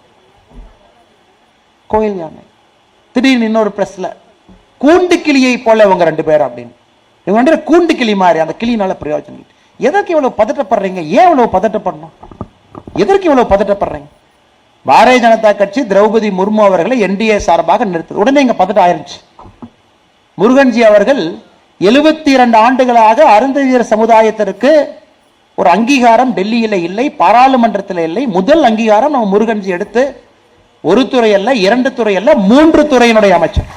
கோயில் 1.93 2.17
யானை. 2.23 2.43
திடீர்னு 3.15 3.45
இன்னொரு 3.45 3.71
பிரஸ்ல 3.77 4.07
கூண்டு 4.85 5.17
கிளியை 5.27 5.59
போல 5.59 5.85
இவங்க 5.85 6.05
ரெண்டு 6.05 6.25
பேர் 6.25 6.41
அப்படின்னு. 6.41 6.75
இவங்க 7.27 7.39
ரெண்டு 7.41 7.53
பேரும் 7.53 7.69
கூண்டு 7.71 7.93
கிளி 7.99 8.15
மாதிரி 8.15 8.39
அந்த 8.39 8.55
கிளினால 8.61 8.95
பிரயோஜனம் 9.03 9.47
எதற்கு 9.87 10.13
இவ்வளவு 10.15 10.39
பதட்டப்படுறீங்க? 10.41 11.01
ஏன் 11.19 11.29
இவ்வளவு 11.29 11.55
பதட்டப்படணும்? 11.57 12.13
எதற்கு 13.03 13.29
இவ்வளவு 13.29 13.51
பதட்டப்படுறீங்க? 13.53 14.09
பாரதிய 14.87 15.21
ஜனதா 15.25 15.57
கட்சி 15.57 15.81
திரௌபதி 15.83 16.29
முர்மு 16.39 16.63
அவர்களை 16.65 16.97
என்டிஏ 17.07 17.37
சார்பாக 17.37 17.85
நிறுத்து 17.85 18.21
உடனே 18.23 18.41
இங்க 18.41 18.55
பதட்டம் 18.59 18.85
ஆயிருச்சு. 18.87 19.19
முருகன்ஜி 20.39 20.83
அவர்கள் 20.91 21.23
எழுபத்தி 21.81 22.29
இரண்டு 22.29 22.57
ஆண்டுகளாக 22.59 23.25
அருந்ததியர் 23.37 23.91
சமுதாயத்திற்கு 23.91 24.71
ஒரு 25.55 25.69
அங்கீகாரம் 25.71 26.33
டெல்லியில 26.37 26.73
இல்லை 26.73 27.11
பாராளுமன்றத்தில் 27.11 27.99
இல்லை. 27.99 28.27
முதல் 28.27 28.63
அங்கீகாரம் 28.63 29.11
நம்ம 29.11 29.39
முருகன்ஜி 29.39 29.71
எடுத்து 29.77 30.03
ஒரு 30.91 31.03
துறை 31.13 31.31
அல்ல 31.39 31.51
இரண்டு 31.67 31.91
துறை 31.99 32.15
அல்ல 32.21 32.31
மூன்று 32.51 32.83
துறையினுடைய 32.93 33.35
அமைச்சர். 33.39 33.69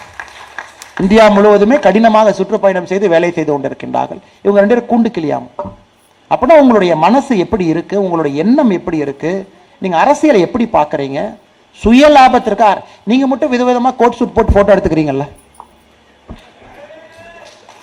இந்தியா 1.04 1.26
முழுவதுமே 1.36 1.76
கடினமாக 1.86 2.32
சுற்றுப்பயணம் 2.38 2.90
செய்து 2.92 3.06
வேலை 3.14 3.30
செய்து 3.36 3.52
கொண்டிருக்கின்றார்கள். 3.52 4.20
இவங்க 4.46 4.60
ரெண்டு 4.62 4.76
பேரும் 4.76 4.90
கூண்டு 4.92 5.10
கிளியாம. 5.18 5.46
அப்படின்னா 6.32 6.56
உங்களுடைய 6.64 6.94
மனசு 7.06 7.34
எப்படி 7.44 7.66
இருக்கு? 7.74 7.96
உங்களுடைய 8.06 8.34
எண்ணம் 8.44 8.74
எப்படி 8.78 8.98
இருக்கு? 9.06 9.32
நீங்க 9.84 9.98
அரசியலை 10.04 10.42
எப்படி 10.48 10.66
பாக்குறீங்க 10.78 11.20
சுய 11.82 12.10
லாபத்திற்கா? 12.16 12.70
நீங்க 13.10 13.26
மட்டும் 13.32 13.52
விதவிதமா 13.54 13.92
கோட் 14.02 14.18
சூட் 14.20 14.36
போட்டு 14.36 14.56
போட்டோ 14.56 14.74
எடுத்துக்கிறீங்கல்ல. 14.76 15.26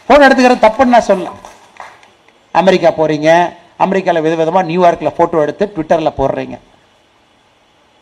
போட்டோ 0.08 0.22
எடுத்துக்கிறது 0.26 0.64
தப்புன்னு 0.66 0.94
நான் 0.96 1.08
சொல்ல 1.10 1.30
அமெரிக்கா 2.62 2.90
போறீங்க 3.00 3.30
அமெரிக்காவில் 3.84 4.24
விதவிதமாக 4.26 4.68
நியூயார்க்கில் 4.70 5.16
ஃபோட்டோ 5.16 5.42
எடுத்து 5.46 5.64
ட்விட்டரில் 5.74 6.18
போடுறீங்க. 6.20 6.56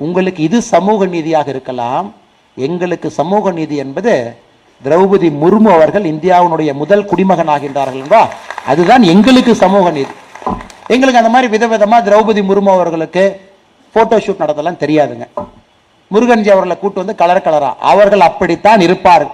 உங்களுக்கு 0.00 0.40
இது 0.48 0.59
சமூக 0.74 1.07
நீதியாக 1.14 1.48
இருக்கலாம். 1.54 2.07
எங்களுக்கு 2.57 3.09
சமூக 3.20 3.52
நீதி 3.59 3.76
என்பது 3.85 4.14
திரௌபதி 4.85 5.28
முர்மு 5.42 5.70
அவர்கள் 5.76 6.07
இந்தியாவினுடைய 6.12 6.70
முதல் 6.80 7.04
குடிமகன் 7.11 7.52
ஆகின்றார்கள் 7.54 8.02
என்பா. 8.04 8.22
அதுதான் 8.70 9.02
எங்களுக்கு 9.12 9.52
சமூக 9.64 9.90
நீதி. 9.98 10.14
எங்களுக்கு 10.94 11.20
அந்த 11.22 11.33
மாதிரி 11.35 11.48
விதவிதமாக 11.54 12.04
திரௌபதி 12.09 12.42
முர்மு 12.50 12.70
அவர்களுக்கு 12.76 13.24
போட்டோ 13.94 14.16
ஷூட் 14.24 14.42
நடத்தலாம் 14.42 14.83
தெரியாதுங்க. 14.85 15.26
முருகன்ஜி 16.11 16.50
அவர்களை 16.54 16.76
கூட்டு 16.80 17.02
வந்து 17.02 17.20
கலர் 17.22 17.44
கலரா 17.46 17.70
அவர்கள் 17.92 18.26
அப்படித்தான் 18.28 18.80
இருப்பார் 18.87 19.26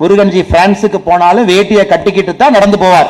முருகன்ஜி 0.00 0.40
பிரான்ஸுக்கு 0.50 0.98
போனாலும் 1.08 1.48
வேட்டியை 1.52 1.84
கட்டிக்கிட்டு 1.92 2.32
தான் 2.42 2.56
நடந்து 2.56 2.78
போவார். 2.82 3.08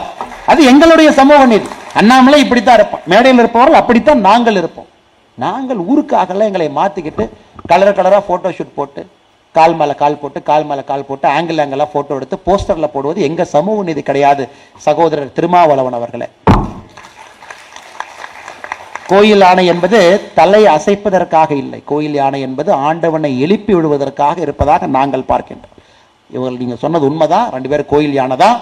அது 0.50 0.61
எங்களுடைய 0.72 1.08
சமூக 1.20 1.40
நீதி. 1.52 1.68
அண்ணாமலை 2.00 2.38
இப்படித்தான் 2.44 2.78
இருப்போம் 2.80 3.04
மேடையில் 3.12 3.42
இருப்பவர்கள் 3.42 3.80
அப்படித்தான் 3.80 4.20
நாங்கள் 4.28 4.58
இருப்போம். 4.61 4.88
நாங்கள் 5.44 5.81
ஊருக்காகலாம் 5.90 6.51
எங்களை 6.51 6.68
மாற்றிக்கிட்டு 6.81 7.24
கலர் 7.70 7.96
கலராக 7.98 8.22
ஃபோட்டோ 8.27 8.51
ஷூட் 8.57 8.77
போட்டு 8.79 9.03
கால் 9.55 9.77
மேலே 9.79 9.94
கால் 10.03 10.18
போட்டு 10.22 10.38
கால் 10.48 10.66
மேலே 10.70 10.83
கால் 10.90 11.07
போட்டு 11.09 11.27
ஆங்கிள் 11.37 11.61
ஆங்கிளாக 11.62 11.88
ஃபோட்டோ 11.92 12.16
எடுத்து 12.18 12.37
போஸ்டரில் 12.46 12.92
போடுவது 12.94 13.20
எங்கள் 13.29 13.53
சமூக 13.55 13.85
நீதி 13.88 14.03
கிடையாது. 14.09 14.44
சகோதரர் 14.87 15.37
திருமாவளவன் 15.38 15.96
அவர்களே. 15.98 16.29
கோயில் 19.12 19.44
யானை 19.44 19.64
என்பது 19.72 19.98
தலை 20.38 20.62
அசைப்பதற்காக 20.77 21.51
இல்லை. 21.62 21.79
கோயில் 21.90 22.16
யானை 22.20 22.40
என்பது 22.46 22.70
ஆண்டவனை 22.88 23.31
எழுப்பி 23.44 23.72
விடுவதற்காக 23.77 24.37
இருப்பதாக 24.46 24.87
நாங்கள் 24.96 25.29
பார்க்கின்றோம். 25.31 25.77
இவர்கள் 26.35 26.61
நீங்கள் 26.62 26.83
சொன்னது 26.85 27.09
உண்மைதான். 27.11 27.46
ரெண்டு 27.55 27.70
பேரும் 27.72 27.90
கோயில் 27.94 28.18
யானை 28.20 28.37
தான் 28.44 28.59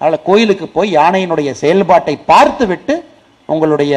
அதனால் 0.00 0.24
கோயிலுக்கு 0.28 0.66
போய் 0.76 0.90
யானையினுடைய 0.98 1.50
செயல்பாட்டை 1.62 2.14
பார்த்து 2.30 2.64
விட்டு 2.72 2.94
உங்களுடைய 3.48 3.94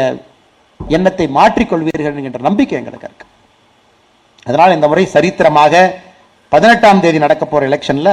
எண்ணத்தை 0.95 1.27
மாற்றிக்கொள்வீர்கள் 1.37 2.17
என்கின்ற 2.19 2.41
நம்பிக்கை 2.47 2.77
எங்களுக்கு 2.79 3.07
இருக்கு. 3.09 3.25
அதனால் 4.47 4.75
இந்த 4.77 4.87
முறை 4.87 5.05
சரித்திரமாக 5.15 5.73
பதினெட்டாம் 6.53 7.01
தேதி 7.03 7.17
நடக்க 7.25 7.45
போற 7.45 7.67
எலெக்ஷன்ல 7.69 8.11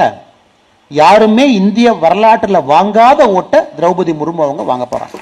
யாருமே 0.87 1.45
இந்திய 1.59 1.87
வரலாற்றுல 2.03 2.59
வாங்காத 2.73 3.21
ஓட்டை 3.37 3.59
திரௌபதி 3.77 4.13
முர்மு 4.19 4.45
அவங்க 4.45 4.63
வாங்க 4.71 4.85
போறாங்க. 4.91 5.17